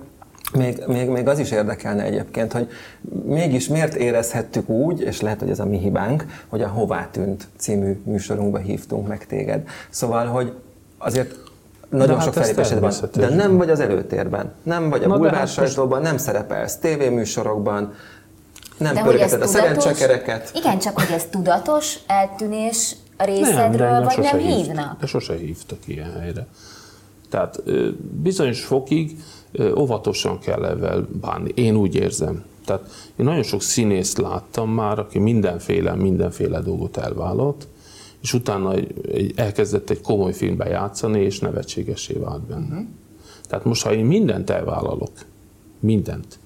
még, 0.52 0.82
még, 0.86 1.08
még 1.08 1.28
az 1.28 1.38
is 1.38 1.50
érdekelne 1.50 2.02
egyébként, 2.02 2.52
hogy 2.52 2.68
mégis 3.24 3.68
miért 3.68 3.94
érezhettük 3.94 4.68
úgy, 4.68 5.00
és 5.00 5.20
lehet, 5.20 5.40
hogy 5.40 5.50
ez 5.50 5.58
a 5.58 5.64
mi 5.64 5.78
hibánk, 5.78 6.24
hogy 6.48 6.62
a 6.62 6.68
Hová 6.68 7.08
tűnt 7.10 7.48
című 7.56 8.00
műsorunkba 8.04 8.58
hívtunk 8.58 9.08
meg 9.08 9.26
téged. 9.26 9.68
Szóval, 9.90 10.26
hogy 10.26 10.52
azért 10.98 11.34
nagyon 11.88 12.16
De 12.16 12.22
sok 12.22 12.34
hát 12.34 12.44
felépésed 12.44 12.80
van, 12.80 12.92
de 13.12 13.28
nem 13.28 13.56
vagy 13.56 13.70
az 13.70 13.80
előtérben, 13.80 14.52
nem 14.62 14.90
vagy 14.90 15.02
a 15.02 15.06
Na 15.06 15.12
de 15.12 15.18
bulvár 15.18 15.38
hát 15.38 15.48
sajtóban, 15.48 16.02
nem 16.02 16.16
szerepelsz 16.16 16.76
tévéműsorokban, 16.76 17.92
nem 18.78 18.94
De 18.94 19.02
pörgeted 19.02 19.42
a 19.42 19.46
szerencsekereket. 19.46 20.50
Igen, 20.54 20.78
csak 20.78 20.98
hogy 21.00 21.14
ez 21.14 21.24
tudatos 21.30 21.98
eltűnés 22.06 22.96
a 23.16 23.24
Nem, 23.24 23.34
részedről, 23.34 23.86
engem 23.86 24.04
vagy 24.04 24.18
nem 24.18 24.38
hívnak? 24.38 25.00
De 25.00 25.06
sose 25.06 25.34
hívtak 25.36 25.78
ilyen 25.84 26.12
helyre. 26.20 26.46
Tehát 27.30 27.62
bizonyos 28.22 28.64
fokig 28.64 29.16
óvatosan 29.76 30.38
kell 30.38 30.64
ezzel 30.64 31.08
bánni. 31.20 31.50
Én 31.54 31.76
úgy 31.76 31.94
érzem. 31.94 32.44
Tehát 32.64 32.90
én 33.16 33.24
nagyon 33.24 33.42
sok 33.42 33.62
színészt 33.62 34.18
láttam 34.18 34.70
már, 34.70 34.98
aki 34.98 35.18
mindenféle, 35.18 35.94
mindenféle 35.94 36.60
dolgot 36.60 36.96
elvállalt, 36.96 37.68
és 38.22 38.32
utána 38.32 38.72
egy, 38.72 38.94
egy, 39.12 39.32
elkezdett 39.36 39.90
egy 39.90 40.00
komoly 40.00 40.32
filmben 40.32 40.68
játszani, 40.68 41.20
és 41.20 41.38
nevetségesé 41.38 42.14
vált 42.14 42.42
benne. 42.42 42.64
Uh-huh. 42.64 42.86
Tehát 43.48 43.64
most, 43.64 43.82
ha 43.82 43.92
én 43.92 44.04
mindent 44.04 44.50
elvállalok, 44.50 45.12
mindent, 45.80 46.38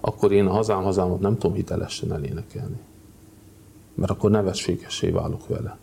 akkor 0.00 0.32
én 0.32 0.46
a 0.46 0.52
hazám 0.52 0.82
hazámot 0.82 1.20
nem 1.20 1.38
tudom 1.38 1.56
hitelesen 1.56 2.12
elénekelni. 2.12 2.78
Mert 3.94 4.10
akkor 4.10 4.30
nevetségesé 4.30 5.10
válok 5.10 5.46
vele. 5.46 5.78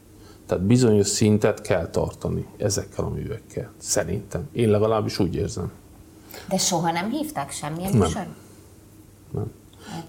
Tehát 0.45 0.63
bizonyos 0.63 1.07
szintet 1.07 1.61
kell 1.61 1.87
tartani 1.87 2.45
ezekkel 2.57 3.05
a 3.05 3.09
művekkel. 3.09 3.71
Szerintem. 3.77 4.47
Én 4.51 4.69
legalábbis 4.69 5.19
úgy 5.19 5.35
érzem. 5.35 5.71
De 6.49 6.57
soha 6.57 6.91
nem 6.91 7.09
hívták 7.09 7.51
semmilyen 7.51 7.91
Nem. 7.91 7.99
műsor? 7.99 8.27
Nem. 9.31 9.51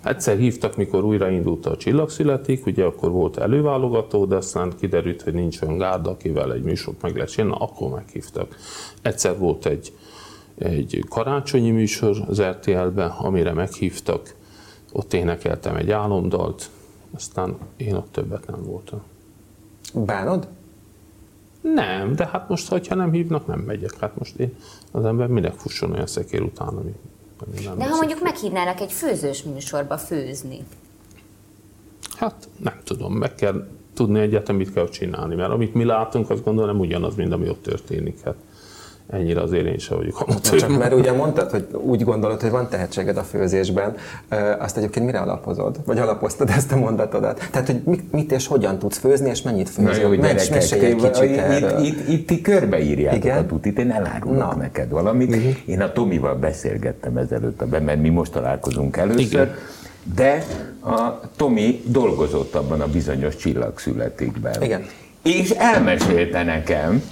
Egyszer 0.03 0.37
hívtak, 0.37 0.77
mikor 0.77 1.05
újraindult 1.05 1.67
a 1.67 1.77
Csillagszületik, 1.77 2.67
ugye 2.67 2.85
akkor 2.85 3.11
volt 3.11 3.37
előválogató, 3.37 4.25
de 4.25 4.37
aztán 4.37 4.73
kiderült, 4.79 5.23
hogy 5.23 5.35
nincs 5.35 5.63
olyan 5.63 5.79
gárda, 5.79 6.11
akivel 6.11 6.53
egy 6.53 6.63
műsort 6.63 7.03
meg 7.03 7.15
lehet 7.15 7.31
csinálni, 7.31 7.57
akkor 7.59 7.91
meghívtak. 7.91 8.57
Egyszer 9.03 9.39
volt 9.39 9.67
egy, 9.67 9.93
egy 10.59 11.05
karácsonyi 11.09 11.71
műsor 11.71 12.17
az 12.29 12.43
RTL-ben, 12.43 13.11
amire 13.11 13.53
meghívtak, 13.53 14.35
ott 14.93 15.13
énekeltem 15.13 15.77
egy 15.77 15.91
álomdalt, 15.91 16.71
aztán 17.15 17.57
én 17.77 17.95
ott 17.95 18.13
többet 18.13 18.47
nem 18.47 18.63
voltam. 18.63 19.03
Bánod? 19.95 20.49
Nem, 21.61 22.15
de 22.15 22.27
hát 22.27 22.49
most, 22.49 22.69
hogyha 22.69 22.95
nem 22.95 23.13
hívnak, 23.13 23.47
nem 23.47 23.59
megyek. 23.59 23.99
Hát 24.01 24.19
most 24.19 24.37
én, 24.37 24.55
az 24.93 25.05
ember 25.05 25.27
minek 25.27 25.55
fusson 25.55 25.93
olyan 25.93 26.07
szekér 26.07 26.43
után, 26.43 26.69
ami, 26.69 26.95
ami 27.47 27.65
nem 27.65 27.79
De 27.79 27.89
ha 27.89 27.97
mondjuk 27.97 28.23
meghívnának 28.23 28.81
egy 28.81 28.93
főzős 28.93 29.43
műsorba 29.43 29.99
főzni, 29.99 30.59
Hát 32.19 32.49
nem 32.57 32.81
tudom, 32.85 33.13
meg 33.13 33.35
kell 33.35 33.67
tudni 33.95 34.21
egyetem, 34.21 34.57
mit 34.57 34.73
kell 34.73 34.89
csinálni, 34.89 35.35
mert 35.35 35.51
amit 35.51 35.75
mi 35.75 35.85
látunk, 35.85 36.31
azt 36.31 36.45
gondolom 36.45 36.71
nem 36.71 36.81
ugyanaz, 36.81 37.15
mint 37.15 37.33
ami 37.33 37.49
ott 37.49 37.63
történik. 37.63 38.21
Hát 38.23 38.35
ennyire 39.11 39.41
azért 39.41 39.67
én 39.67 39.79
sem 39.79 39.97
vagyok 39.97 40.21
amatőr. 40.21 40.59
Csak 40.61 40.79
mert 40.79 40.95
ugye 40.95 41.13
mondtad, 41.13 41.51
hogy 41.51 41.67
úgy 41.73 42.05
gondolod, 42.05 42.41
hogy 42.41 42.51
van 42.51 42.69
tehetséged 42.69 43.17
a 43.17 43.23
főzésben, 43.23 43.97
azt 44.59 44.77
egyébként 44.77 45.07
mire 45.07 45.19
alapozod? 45.19 45.77
Vagy 45.85 45.99
alapoztad 45.99 46.51
ezt 46.51 46.73
a 46.73 46.77
mondatodat? 46.77 47.49
Tehát, 47.51 47.67
hogy 47.67 47.81
mit, 47.85 48.13
mit 48.13 48.33
és 48.33 48.47
hogyan 48.47 48.79
tudsz 48.79 48.99
főzni, 48.99 49.29
és 49.31 49.43
mennyit 49.43 49.77
Na 49.77 49.87
főzöl? 49.89 50.03
jó, 50.15 50.21
Mes- 50.21 50.49
gyerekek, 50.49 50.83
egy 50.83 50.97
kicsit 50.97 51.31
itt, 51.31 51.37
erről. 51.37 51.85
itt, 51.85 51.99
itt, 51.99 52.09
itt 52.09 52.27
ti 52.27 52.41
körbeírjátok 52.41 53.25
Igen? 53.25 53.39
a 53.39 53.47
tutit, 53.47 53.79
én 53.79 53.91
elárulok 53.91 54.39
Na. 54.39 54.55
neked 54.55 54.91
valamit. 54.91 55.35
Én 55.67 55.81
a 55.81 55.93
Tomival 55.93 56.35
beszélgettem 56.35 57.17
ezelőtt, 57.17 57.71
mert 57.85 58.01
mi 58.01 58.09
most 58.09 58.33
találkozunk 58.33 58.97
először, 58.97 59.21
Igen. 59.23 59.55
de 60.15 60.45
a 60.81 61.21
Tomi 61.37 61.83
dolgozott 61.87 62.55
abban 62.55 62.81
a 62.81 62.87
bizonyos 62.87 63.37
csillagszületikben. 63.37 64.63
Igen. 64.63 64.85
És 65.23 65.51
elmesélte 65.51 66.43
nekem, 66.43 67.03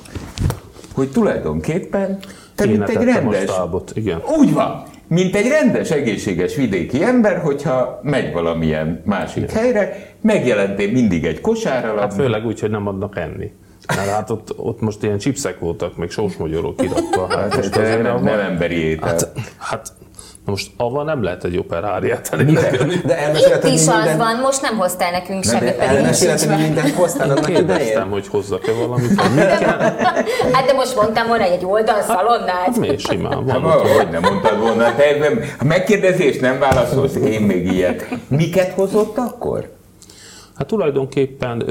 hogy 0.96 1.11
tulajdonképpen 1.11 2.18
te 2.54 2.64
Én 2.64 2.70
mint 2.70 2.88
egy 2.88 3.04
rendes... 3.04 3.50
igen. 3.94 4.22
Úgy 4.38 4.52
van. 4.52 4.82
Mint 5.09 5.37
egy 5.37 5.48
rendes, 5.48 5.90
egészséges 5.90 6.54
vidéki 6.54 7.02
ember, 7.02 7.38
hogyha 7.38 8.00
megy 8.02 8.32
valamilyen 8.32 9.02
másik 9.04 9.50
helyre, 9.50 10.14
megjelentél 10.20 10.92
mindig 10.92 11.24
egy 11.24 11.40
kosárral, 11.40 11.98
Hát 11.98 12.14
főleg 12.14 12.46
úgy, 12.46 12.61
hogy 12.61 12.70
nem 12.70 12.87
adnak 12.87 13.16
enni. 13.16 13.52
Mert 13.96 14.09
hát 14.09 14.30
ott, 14.30 14.59
ott 14.59 14.80
most 14.80 15.02
ilyen 15.02 15.18
chipsek 15.18 15.59
voltak, 15.59 15.96
meg 15.96 16.11
sósmagyorok 16.11 16.76
kirakva. 16.76 17.26
Hát, 17.28 17.38
Hát 17.38 17.56
most 17.56 17.76
ez 17.76 18.02
nem, 18.02 18.22
nem 18.22 18.38
emberi 18.38 18.74
étel. 18.74 19.09
Hát, 19.09 19.30
hát 19.59 19.92
Na 20.46 20.52
most 20.52 20.70
avval 20.76 21.04
nem 21.04 21.22
lehet 21.22 21.44
egy 21.44 21.59
operáriát 21.59 22.28
elénekelni. 22.32 22.94
De 23.04 23.30
Itt 23.35 23.64
is 23.64 23.80
az 23.80 23.87
minden... 23.87 24.16
van, 24.18 24.37
most 24.37 24.62
nem 24.62 24.76
hoztál 24.76 25.11
nekünk 25.11 25.44
de 25.44 25.50
semmit, 25.50 25.78
elmesélted, 25.78 26.50
hogy 26.50 26.62
mindent 26.62 26.94
hoztál 26.94 27.30
annak 27.30 27.44
Kérdeztem, 27.44 28.11
hogy 28.11 28.28
hozzak-e 28.28 28.72
valamit, 28.72 29.20
hogy 29.20 29.35
mit 29.35 29.59
kell. 29.59 29.78
Hát 30.52 30.66
de 30.66 30.72
most 30.72 30.96
mondtam 30.96 31.26
volna 31.26 31.44
egy 31.44 31.64
oldalszalonnát. 31.64 32.64
Hát, 32.64 32.78
miért 32.78 32.98
simán 32.98 33.44
van. 33.44 33.62
Hát, 33.62 33.80
hogy 33.80 34.11
nem 34.11 34.22
mondtad 34.22 34.59
volna, 34.61 34.94
te 34.94 35.30
ha 35.59 35.64
megkérdezés 35.64 36.38
nem 36.38 36.59
válaszolsz, 36.59 37.14
én 37.14 37.40
még 37.40 37.72
ilyet. 37.72 38.09
Miket 38.28 38.72
hozott 38.72 39.18
akkor? 39.18 39.74
Hát 40.56 40.66
tulajdonképpen 40.66 41.64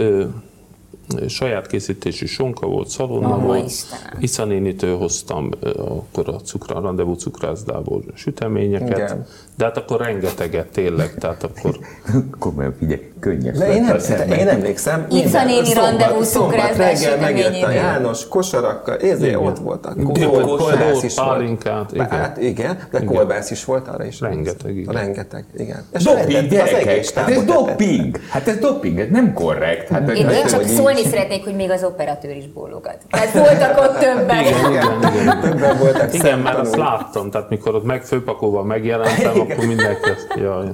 saját 1.27 1.67
készítésű 1.67 2.25
sonka 2.25 2.67
volt, 2.67 2.87
szalonna 2.87 3.35
oh, 3.35 3.43
volt. 3.43 3.71
Isza 4.19 4.45
nénitől 4.45 4.97
hoztam 4.97 5.49
akkor 5.75 6.29
a 6.29 6.39
cukra, 6.39 6.75
a 6.75 6.81
rendezvú 6.81 7.13
cukrászdából 7.13 8.03
süteményeket, 8.13 8.97
Igen. 8.97 9.25
de 9.57 9.63
hát 9.63 9.77
akkor 9.77 9.99
rengeteget 9.99 10.67
tényleg, 10.67 11.13
tehát 11.13 11.43
akkor... 11.43 11.79
Komolyan 12.39 12.75
figyelj, 12.79 13.11
könnyes 13.25 13.57
De 13.57 13.73
én, 13.73 13.81
nem, 13.81 13.97
de 14.27 14.35
én 14.35 14.47
emlékszem, 14.47 15.05
Isza 15.09 15.43
néni 15.43 15.73
rendezvú 15.73 16.21
cukrászdából 16.21 16.85
reggel 16.85 17.17
megjött 17.17 17.63
a 17.63 17.69
János 17.69 18.27
kosarakkal, 18.27 18.97
ezért 18.97 19.35
ott 19.35 19.57
voltak. 19.57 20.03
Kolbász 20.03 21.03
is 21.03 21.13
pálinkát, 21.13 21.91
igen. 21.91 22.09
Hát 22.09 22.38
igen, 22.38 22.77
de 22.91 22.97
igen. 22.99 23.13
kolbász 23.13 23.51
is 23.51 23.65
volt 23.65 23.88
arra 23.88 24.05
is. 24.05 24.19
Rengeteg, 24.19 24.77
igen. 24.77 24.93
Rengeteg, 24.93 25.45
igen. 25.57 25.85
doping, 25.91 26.47
gyerekek, 26.47 27.13
hát 27.15 27.29
ez 27.29 27.43
doping, 27.43 28.19
hát 28.29 28.47
ez 28.47 28.57
doping, 28.57 28.99
ez 28.99 29.07
nem 29.11 29.33
korrekt. 29.33 29.89
Hát, 29.89 30.09
én 30.09 30.27
csak 30.47 30.67
szólni 30.67 31.03
szeretnék, 31.03 31.43
hogy 31.43 31.55
még 31.55 31.69
az 31.69 31.83
operatőr 31.83 32.35
is 32.35 32.47
bólogat. 32.47 32.97
Tehát 33.09 33.31
voltak 33.31 33.79
ott 33.79 33.97
többen. 33.99 34.39
Igen, 34.39 34.71
igen, 34.71 35.21
igen. 35.21 35.39
Többen 35.41 35.77
voltak 35.77 36.13
Igen, 36.13 36.39
mert 36.39 36.57
azt 36.57 36.75
láttam, 36.75 37.31
tehát 37.31 37.49
mikor 37.49 37.75
ott 37.75 37.85
meg 37.85 38.03
főpakolva 38.03 38.63
megjelentem, 38.63 39.35
igen. 39.35 39.51
akkor 39.51 39.65
mindenki 39.65 40.09
ezt, 40.09 40.27
jaj, 40.35 40.65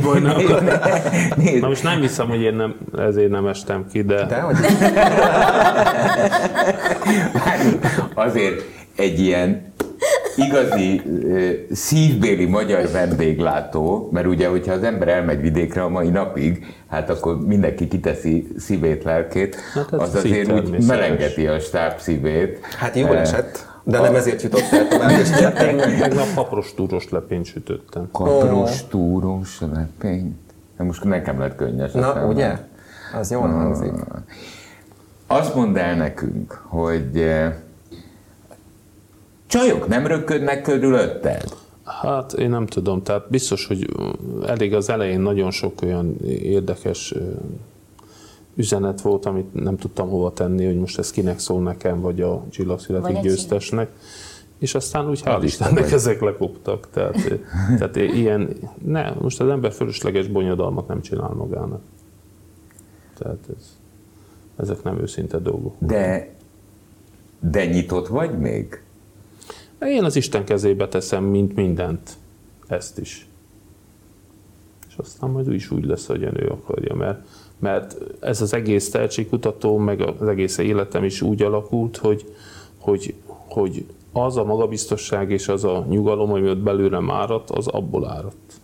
baj 0.00 0.20
nem 0.20 0.36
Na 1.60 1.68
most 1.68 1.82
nem 1.84 2.00
hiszem, 2.00 2.28
hogy 2.28 2.40
én 2.40 2.54
nem, 2.54 2.74
ezért 2.98 3.30
nem 3.30 3.46
estem 3.46 3.86
ki, 3.92 4.02
de... 4.02 4.26
De 4.26 4.40
hogy? 4.40 4.56
Azért 8.14 8.62
egy 8.96 9.20
ilyen 9.20 9.72
igazi 10.36 11.02
szívbéli 11.72 12.44
magyar 12.44 12.90
vendéglátó, 12.90 14.08
mert 14.12 14.26
ugye, 14.26 14.48
hogyha 14.48 14.72
az 14.72 14.82
ember 14.82 15.08
elmegy 15.08 15.40
vidékre 15.40 15.82
a 15.82 15.88
mai 15.88 16.08
napig, 16.08 16.66
hát 16.88 17.10
akkor 17.10 17.46
mindenki 17.46 17.88
kiteszi 17.88 18.46
szívét, 18.56 19.04
lelkét, 19.04 19.56
hát 19.74 19.92
az 19.92 20.14
azért 20.14 20.52
úgy 20.52 20.86
melengeti 20.86 21.46
a 21.46 21.58
stáb 21.58 21.98
szívét. 21.98 22.58
Hát 22.78 22.96
jól 22.96 23.16
esett. 23.16 23.72
De 23.86 24.00
nem 24.00 24.14
ezért 24.14 24.42
jutott 24.42 24.68
el 24.70 24.88
tovább, 24.88 25.10
és 25.10 25.30
Tegnap 25.98 26.34
kapros 26.34 26.74
túros 26.74 27.08
lepényt 27.10 27.44
sütöttem. 27.44 28.08
Kapros 28.12 28.86
túros 28.88 29.60
lepényt? 30.76 30.88
Most 30.88 31.04
nekem 31.04 31.38
lett 31.38 31.56
könnyes. 31.56 31.92
Na, 31.92 32.26
ugye? 32.26 32.58
Az 33.14 33.30
jól 33.30 33.48
hangzik. 33.48 33.92
Azt 35.26 35.54
mondd 35.54 35.78
el 35.78 35.96
nekünk, 35.96 36.52
hogy 36.68 37.26
Csajok 39.46 39.88
nem 39.88 40.06
röködnek 40.06 40.62
körülötted? 40.62 41.44
Hát 41.84 42.32
én 42.32 42.50
nem 42.50 42.66
tudom, 42.66 43.02
tehát 43.02 43.30
biztos, 43.30 43.66
hogy 43.66 43.88
elég 44.46 44.74
az 44.74 44.88
elején 44.88 45.20
nagyon 45.20 45.50
sok 45.50 45.82
olyan 45.82 46.16
érdekes 46.26 47.14
üzenet 48.54 49.00
volt, 49.00 49.26
amit 49.26 49.54
nem 49.54 49.76
tudtam 49.76 50.08
hova 50.08 50.32
tenni, 50.32 50.66
hogy 50.66 50.78
most 50.78 50.98
ez 50.98 51.10
kinek 51.10 51.38
szól 51.38 51.62
nekem, 51.62 52.00
vagy 52.00 52.20
a 52.20 52.44
Csilla 52.50 52.78
születik 52.78 53.20
győztesnek. 53.20 53.90
És 54.64 54.74
aztán 54.74 55.08
úgy 55.08 55.22
hál' 55.24 55.40
Istennek 55.42 55.92
ezek 55.92 56.20
lekoptak. 56.20 56.88
Tehát, 56.90 57.40
tehát 57.78 57.96
ilyen, 57.96 58.48
ne, 58.84 59.10
most 59.10 59.40
az 59.40 59.48
ember 59.48 59.72
fölösleges 59.72 60.26
bonyodalmat 60.26 60.88
nem 60.88 61.00
csinál 61.00 61.30
magának. 61.30 61.80
Tehát 63.18 63.38
ez, 63.56 63.78
ezek 64.56 64.82
nem 64.82 65.00
őszinte 65.00 65.38
dolgok. 65.38 65.74
De, 65.78 66.34
de 67.40 67.66
nyitott 67.66 68.08
vagy 68.08 68.38
még? 68.38 68.82
Én 69.80 70.04
az 70.04 70.16
Isten 70.16 70.44
kezébe 70.44 70.88
teszem, 70.88 71.24
mint 71.24 71.54
mindent, 71.54 72.10
ezt 72.66 72.98
is. 72.98 73.26
És 74.88 74.94
aztán 74.96 75.30
majd 75.30 75.48
ő 75.48 75.54
is 75.54 75.70
úgy 75.70 75.84
lesz, 75.84 76.06
hogy 76.06 76.22
ő 76.22 76.48
akarja, 76.48 76.94
mert, 76.94 77.26
mert 77.58 77.96
ez 78.20 78.40
az 78.40 78.54
egész 78.54 78.90
tehetségkutató, 78.90 79.76
meg 79.76 80.00
az 80.00 80.28
egész 80.28 80.58
életem 80.58 81.04
is 81.04 81.22
úgy 81.22 81.42
alakult, 81.42 81.96
hogy, 81.96 82.34
hogy, 82.78 83.14
hogy 83.26 83.86
az 84.16 84.36
a 84.36 84.44
magabiztosság 84.44 85.30
és 85.30 85.48
az 85.48 85.64
a 85.64 85.84
nyugalom, 85.88 86.32
ami 86.32 86.48
ott 86.48 86.58
belőle 86.58 87.04
áradt, 87.08 87.50
az 87.50 87.66
abból 87.66 88.08
áradt. 88.08 88.60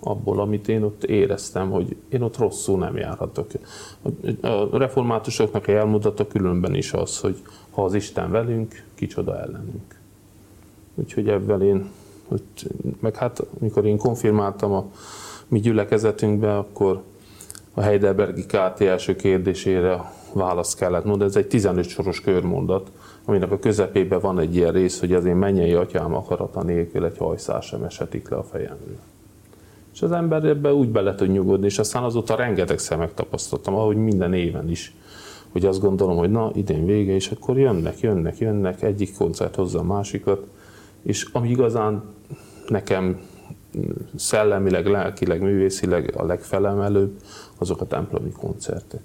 Abból, 0.00 0.40
amit 0.40 0.68
én 0.68 0.82
ott 0.82 1.04
éreztem, 1.04 1.70
hogy 1.70 1.96
én 2.08 2.22
ott 2.22 2.36
rosszul 2.36 2.78
nem 2.78 2.96
járhatok. 2.96 3.50
A 4.40 4.78
reformátusoknak 4.78 5.68
a 5.68 5.70
jelmudata 5.70 6.26
különben 6.26 6.74
is 6.74 6.92
az, 6.92 7.20
hogy 7.20 7.36
ha 7.70 7.84
az 7.84 7.94
Isten 7.94 8.30
velünk, 8.30 8.84
kicsoda 8.94 9.38
ellenünk. 9.38 10.00
Úgyhogy 10.94 11.28
ebben 11.28 11.62
én, 11.62 11.90
hogy, 12.28 12.42
meg 13.00 13.16
hát 13.16 13.46
amikor 13.60 13.84
én 13.84 13.98
konfirmáltam 13.98 14.72
a 14.72 14.84
mi 15.48 15.60
gyülekezetünkbe, 15.60 16.56
akkor 16.56 17.02
a 17.74 17.80
Heidelbergi 17.80 18.46
KT 18.46 18.80
első 18.80 19.16
kérdésére 19.16 20.12
választ 20.32 20.78
kellett 20.78 21.04
mondani. 21.04 21.30
Ez 21.30 21.36
egy 21.36 21.46
15 21.46 21.88
soros 21.88 22.20
körmondat, 22.20 22.90
aminek 23.26 23.50
a 23.50 23.58
közepében 23.58 24.20
van 24.20 24.38
egy 24.38 24.56
ilyen 24.56 24.72
rész, 24.72 25.00
hogy 25.00 25.12
az 25.12 25.24
én 25.24 25.36
mennyei 25.36 25.72
atyám 25.72 26.14
akarata 26.14 26.62
nélkül 26.62 27.04
egy 27.04 27.18
hajszál 27.18 27.60
sem 27.60 27.82
esetik 27.82 28.28
le 28.28 28.36
a 28.36 28.42
fejemről. 28.42 28.98
És 29.92 30.02
az 30.02 30.12
ember 30.12 30.44
ebbe 30.44 30.74
úgy 30.74 30.88
bele 30.88 31.14
tud 31.14 31.30
nyugodni, 31.30 31.66
és 31.66 31.78
aztán 31.78 32.02
azóta 32.02 32.34
rengeteg 32.34 32.78
szemek 32.78 33.14
tapasztaltam, 33.14 33.74
ahogy 33.74 33.96
minden 33.96 34.34
éven 34.34 34.70
is, 34.70 34.94
hogy 35.52 35.64
azt 35.64 35.80
gondolom, 35.80 36.16
hogy 36.16 36.30
na, 36.30 36.50
idén 36.54 36.86
vége, 36.86 37.14
és 37.14 37.30
akkor 37.30 37.58
jönnek, 37.58 38.00
jönnek, 38.00 38.38
jönnek, 38.38 38.82
egyik 38.82 39.16
koncert 39.16 39.54
hozza 39.54 39.78
a 39.78 39.82
másikat, 39.82 40.46
és 41.02 41.28
ami 41.32 41.48
igazán 41.48 42.02
nekem 42.68 43.20
szellemileg, 44.14 44.86
lelkileg, 44.86 45.40
művészileg 45.40 46.12
a 46.16 46.24
legfelemelőbb, 46.24 47.20
azok 47.58 47.80
a 47.80 47.86
templomi 47.86 48.30
koncertek. 48.30 49.02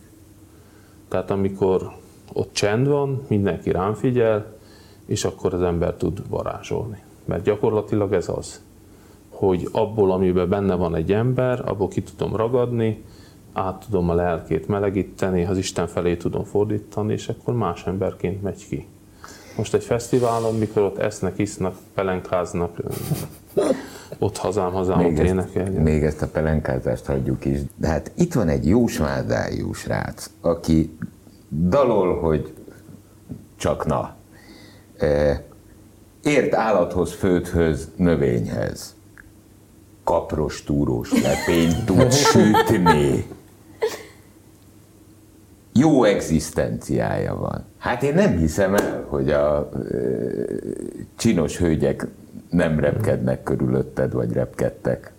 Tehát 1.08 1.32
amikor 1.32 1.92
ott 2.34 2.54
csend 2.54 2.88
van, 2.88 3.22
mindenki 3.28 3.72
rám 3.72 3.94
figyel, 3.94 4.46
és 5.06 5.26
akkor 5.26 5.54
az 5.54 5.62
ember 5.62 5.94
tud 5.94 6.30
varázsolni. 6.30 7.04
Mert 7.26 7.44
gyakorlatilag 7.44 8.14
ez 8.14 8.30
az, 8.30 8.62
hogy 9.30 9.68
abból, 9.72 10.12
amiben 10.12 10.50
benne 10.50 10.76
van 10.76 10.96
egy 10.96 11.14
ember, 11.14 11.62
abból 11.66 11.88
ki 11.88 12.02
tudom 12.02 12.36
ragadni, 12.36 13.04
át 13.54 13.86
tudom 13.86 14.10
a 14.10 14.14
lelkét 14.14 14.68
melegíteni, 14.68 15.46
az 15.46 15.58
Isten 15.58 15.88
felé 15.88 16.16
tudom 16.16 16.44
fordítani, 16.44 17.14
és 17.14 17.28
akkor 17.28 17.54
más 17.54 17.86
emberként 17.86 18.42
megy 18.42 18.68
ki. 18.68 18.88
Most 19.58 19.74
egy 19.74 19.84
fesztiválon, 19.84 20.56
mikor 20.56 20.84
ott 20.84 20.98
esznek, 20.98 21.38
isznak, 21.38 21.76
pelenkáznak, 21.94 22.78
ott 24.20 24.38
hazám, 24.38 24.72
hazám, 24.72 24.98
még 24.98 25.18
ott 25.18 25.26
énekelni. 25.26 25.78
Még 25.78 26.04
ezt 26.04 26.22
a 26.22 26.28
pelenkázást 26.28 27.06
hagyjuk 27.06 27.46
is. 27.46 27.60
De 27.76 27.88
hát 27.88 28.12
itt 28.16 28.34
van 28.34 28.48
egy 28.48 28.68
jósmázájú 28.68 29.74
srác, 29.74 30.30
aki 30.42 30.98
dalol, 31.52 32.20
hogy 32.20 32.54
csak 33.56 33.86
na. 33.86 34.16
Ért 36.24 36.54
állathoz, 36.54 37.14
földhöz, 37.14 37.90
növényhez. 37.96 38.96
Kapros, 40.04 40.64
túrós 40.64 41.12
lepényt 41.22 41.86
tud 41.86 42.12
sütni 42.32 43.26
jó 45.74 46.04
egzisztenciája 46.04 47.36
van. 47.36 47.64
Hát 47.78 48.04
én 48.04 48.14
nem 48.14 48.38
hiszem 48.38 48.76
el, 48.76 49.06
hogy 49.08 49.32
a 49.32 49.70
e, 49.70 49.98
csinos 51.16 51.58
hölgyek 51.58 52.08
nem 52.50 52.80
repkednek 52.80 53.44
körülötted, 53.44 54.14
vagy 54.14 54.32
repkedtek. 54.32 55.14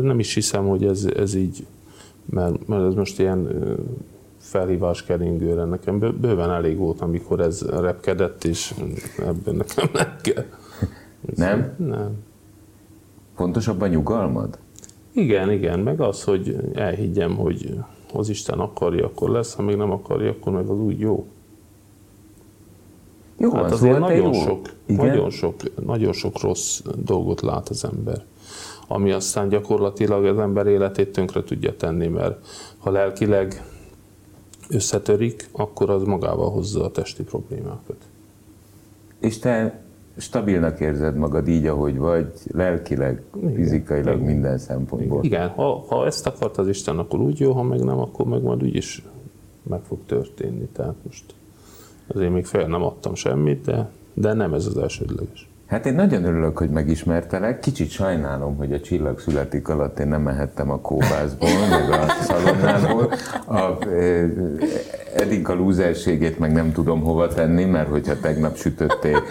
Nem 0.00 0.18
is 0.18 0.34
hiszem, 0.34 0.68
hogy 0.68 0.84
ez, 0.84 1.06
ez 1.16 1.34
így, 1.34 1.66
mert, 2.24 2.68
mert 2.68 2.86
ez 2.86 2.94
most 2.94 3.18
ilyen 3.18 3.48
felhívás 4.50 5.04
keringőre. 5.04 5.64
Nekem 5.64 5.98
bőven 5.98 6.50
elég 6.50 6.76
volt, 6.76 7.00
amikor 7.00 7.40
ez 7.40 7.62
repkedett, 7.62 8.44
és 8.44 8.74
ebben 9.18 9.54
nekem 9.54 9.88
nem 9.92 10.16
kell. 10.22 10.44
Nem? 11.34 11.74
Nem. 11.76 12.24
Fontosabb 13.36 13.80
a 13.80 13.86
nyugalmad? 13.86 14.58
Igen, 15.12 15.50
igen, 15.50 15.78
meg 15.78 16.00
az, 16.00 16.24
hogy 16.24 16.56
elhiggyem, 16.74 17.36
hogy 17.36 17.74
az 18.12 18.28
Isten 18.28 18.58
akarja, 18.58 19.04
akkor 19.04 19.30
lesz, 19.30 19.54
ha 19.54 19.62
még 19.62 19.76
nem 19.76 19.90
akarja, 19.90 20.30
akkor 20.30 20.52
meg 20.52 20.68
az 20.68 20.78
úgy 20.78 21.00
jó. 21.00 21.26
Jó, 23.36 23.52
hát 23.52 23.72
azért 23.72 23.98
nagyon 23.98 24.32
jó. 24.34 24.40
sok, 24.40 24.68
Igen? 24.86 25.06
nagyon 25.06 25.30
sok, 25.30 25.54
nagyon 25.84 26.12
sok 26.12 26.40
rossz 26.40 26.80
dolgot 26.96 27.40
lát 27.40 27.68
az 27.68 27.84
ember, 27.84 28.24
ami 28.88 29.10
aztán 29.10 29.48
gyakorlatilag 29.48 30.24
az 30.24 30.38
ember 30.38 30.66
életét 30.66 31.12
tönkre 31.12 31.42
tudja 31.44 31.76
tenni, 31.76 32.06
mert 32.06 32.46
ha 32.78 32.90
lelkileg 32.90 33.62
összetörik, 34.70 35.48
akkor 35.52 35.90
az 35.90 36.02
magával 36.02 36.50
hozza 36.50 36.84
a 36.84 36.90
testi 36.90 37.22
problémákat. 37.22 37.96
És 39.20 39.38
te 39.38 39.82
stabilnak 40.16 40.80
érzed 40.80 41.16
magad 41.16 41.48
így, 41.48 41.66
ahogy 41.66 41.98
vagy, 41.98 42.32
lelkileg, 42.52 43.22
Igen, 43.36 43.54
fizikailag, 43.54 44.14
Igen. 44.14 44.26
minden 44.26 44.58
szempontból. 44.58 45.24
Igen, 45.24 45.48
ha, 45.48 45.84
ha 45.88 46.06
ezt 46.06 46.26
akart 46.26 46.58
az 46.58 46.68
Isten, 46.68 46.98
akkor 46.98 47.20
úgy 47.20 47.40
jó, 47.40 47.52
ha 47.52 47.62
meg 47.62 47.84
nem, 47.84 47.98
akkor 47.98 48.26
meg 48.26 48.42
majd 48.42 48.62
úgyis 48.62 49.02
meg 49.62 49.80
fog 49.82 49.98
történni. 50.06 50.68
Tehát 50.72 50.94
most 51.06 51.34
azért 52.06 52.32
még 52.32 52.44
fel 52.44 52.66
nem 52.66 52.82
adtam 52.82 53.14
semmit, 53.14 53.64
de, 53.64 53.90
de 54.14 54.32
nem 54.32 54.54
ez 54.54 54.66
az 54.66 54.76
elsődleges. 54.76 55.49
Hát 55.70 55.86
én 55.86 55.94
nagyon 55.94 56.24
örülök, 56.24 56.58
hogy 56.58 56.70
megismertelek. 56.70 57.58
Kicsit 57.58 57.90
sajnálom, 57.90 58.56
hogy 58.56 58.72
a 58.72 58.80
csillag 58.80 59.20
születik 59.20 59.68
alatt 59.68 59.98
én 59.98 60.08
nem 60.08 60.22
mehettem 60.22 60.70
a 60.70 60.80
kóbászból, 60.80 61.48
meg 61.70 61.90
a 61.90 62.06
szalonnából. 62.22 63.12
A, 63.46 63.84
e, 63.86 64.26
Edinka 65.16 65.54
lúzerségét 65.54 66.38
meg 66.38 66.52
nem 66.52 66.72
tudom 66.72 67.00
hova 67.00 67.28
tenni, 67.28 67.64
mert 67.64 67.88
hogyha 67.88 68.20
tegnap 68.20 68.56
sütöttél 68.56 69.22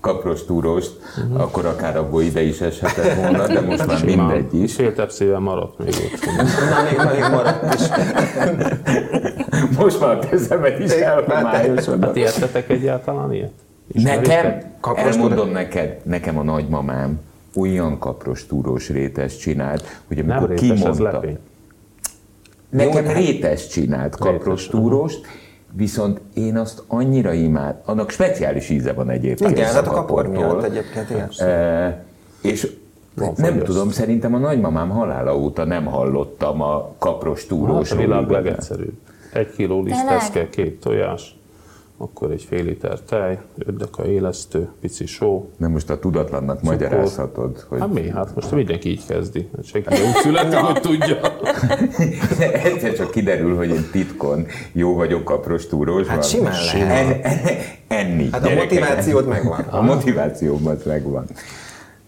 kaprostúrost, 0.00 0.92
uh-huh. 1.24 1.40
akkor 1.40 1.66
akár 1.66 1.96
abból 1.96 2.22
ide 2.22 2.42
is 2.42 2.60
eshetett 2.60 3.14
volna, 3.14 3.46
de 3.46 3.60
most 3.60 3.86
már 3.86 4.04
mindegy 4.04 4.54
is. 4.54 4.74
Fél 4.74 4.94
tepszével 4.94 5.38
maradt 5.38 5.78
még 5.78 5.88
ott. 5.88 6.24
Na, 6.70 6.82
még, 6.82 7.20
még 7.20 7.30
maradt 7.30 7.74
is. 7.74 7.86
most 9.78 10.00
már 10.00 10.16
a 10.16 10.18
kezemet 10.18 10.78
is 10.78 10.90
elhomályosodott. 10.90 12.04
Hát 12.04 12.16
értetek 12.16 12.68
egyáltalán 12.68 13.32
ilyet? 13.32 13.65
Nekem, 13.86 14.58
elmondom 14.94 15.50
neked, 15.50 16.00
nekem 16.02 16.38
a 16.38 16.42
nagymamám 16.42 17.20
olyan 17.56 17.98
kaprostúrós 17.98 18.88
rétes 18.88 19.36
csinált, 19.36 20.00
hogy 20.06 20.18
amikor 20.18 20.48
Nem 20.48 20.56
kimondta... 20.56 21.22
Nekem 22.68 23.04
Jó, 23.04 23.12
rétes 23.12 23.66
csinált 23.66 24.16
kaprostúrost, 24.16 25.26
viszont 25.72 26.20
én 26.34 26.56
azt 26.56 26.82
annyira 26.86 27.32
imád, 27.32 27.76
annak 27.84 28.10
speciális 28.10 28.68
íze 28.68 28.92
van 28.92 29.10
egyébként. 29.10 29.50
Igen, 29.50 29.72
hát 29.72 29.86
a 29.86 29.90
kapor 29.90 30.28
miatt 30.28 30.62
egyébként, 30.62 31.10
igen. 31.10 31.48
E, 31.48 32.04
és 32.42 32.72
van 33.14 33.32
nem 33.36 33.52
fogyaszt. 33.52 33.66
tudom, 33.66 33.90
szerintem 33.90 34.34
a 34.34 34.38
nagymamám 34.38 34.88
halála 34.88 35.36
óta 35.36 35.64
nem 35.64 35.84
hallottam 35.84 36.62
a 36.62 36.92
kaprostúrós. 36.98 37.88
Hát 37.88 37.98
a 37.98 38.02
világ 38.02 38.30
legegyszerűbb. 38.30 38.98
Egy 39.32 39.50
kiló 39.50 39.82
liszt, 39.82 40.48
két 40.50 40.80
tojás, 40.80 41.35
akkor 41.98 42.30
egy 42.30 42.42
fél 42.42 42.64
liter 42.64 43.00
tej, 43.00 43.38
öt 43.58 43.76
deka 43.76 44.06
élesztő, 44.06 44.68
pici 44.80 45.06
só. 45.06 45.50
Nem 45.56 45.70
most 45.70 45.90
a 45.90 45.98
tudatlannak 45.98 46.58
cukor. 46.58 46.72
magyarázhatod, 46.72 47.64
hogy... 47.68 47.80
Hát 47.80 47.92
mi? 47.92 48.08
Hát 48.08 48.34
most 48.34 48.50
mindenki 48.50 48.88
így 48.88 49.06
kezdi. 49.06 49.48
Senki 49.62 49.94
úgy 49.94 50.22
születik, 50.22 50.58
hogy 50.58 50.80
tudja. 50.80 51.16
Egyszer 52.68 52.94
csak 52.96 53.10
kiderül, 53.10 53.56
hogy 53.56 53.68
én 53.68 53.88
titkon 53.92 54.46
jó 54.72 54.94
vagyok 54.94 55.24
kaprostúrós. 55.24 56.06
Hát 56.06 56.28
simán 56.28 56.52
lehet. 56.74 57.24
En, 57.24 57.38
en, 57.38 57.56
enni. 57.88 58.28
Hát 58.32 58.46
a 58.46 58.54
motivációd 58.54 59.26
megvan. 59.26 59.60
A 59.60 59.82
motivációmat 59.82 60.84
megvan. 60.84 61.24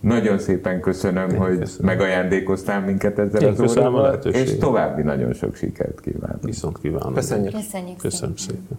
Nagyon 0.01 0.39
szépen 0.39 0.81
köszönöm, 0.81 1.31
Én 1.31 1.37
hogy 1.37 1.59
köszönöm. 1.59 1.87
megajándékoztál 1.87 2.81
minket 2.81 3.19
ezzel 3.19 3.41
Én 3.41 3.49
az 3.49 3.77
órával, 3.77 4.15
és 4.15 4.57
további 4.59 5.03
nagyon 5.03 5.33
sok 5.33 5.55
sikert 5.55 6.01
kívánok. 6.01 6.43
Viszont 6.43 6.79
kívánok. 6.79 7.15
Köszönjük. 7.15 7.53
Köszönjük 7.53 7.97
Köszönöm 7.97 8.37
szépen. 8.37 8.79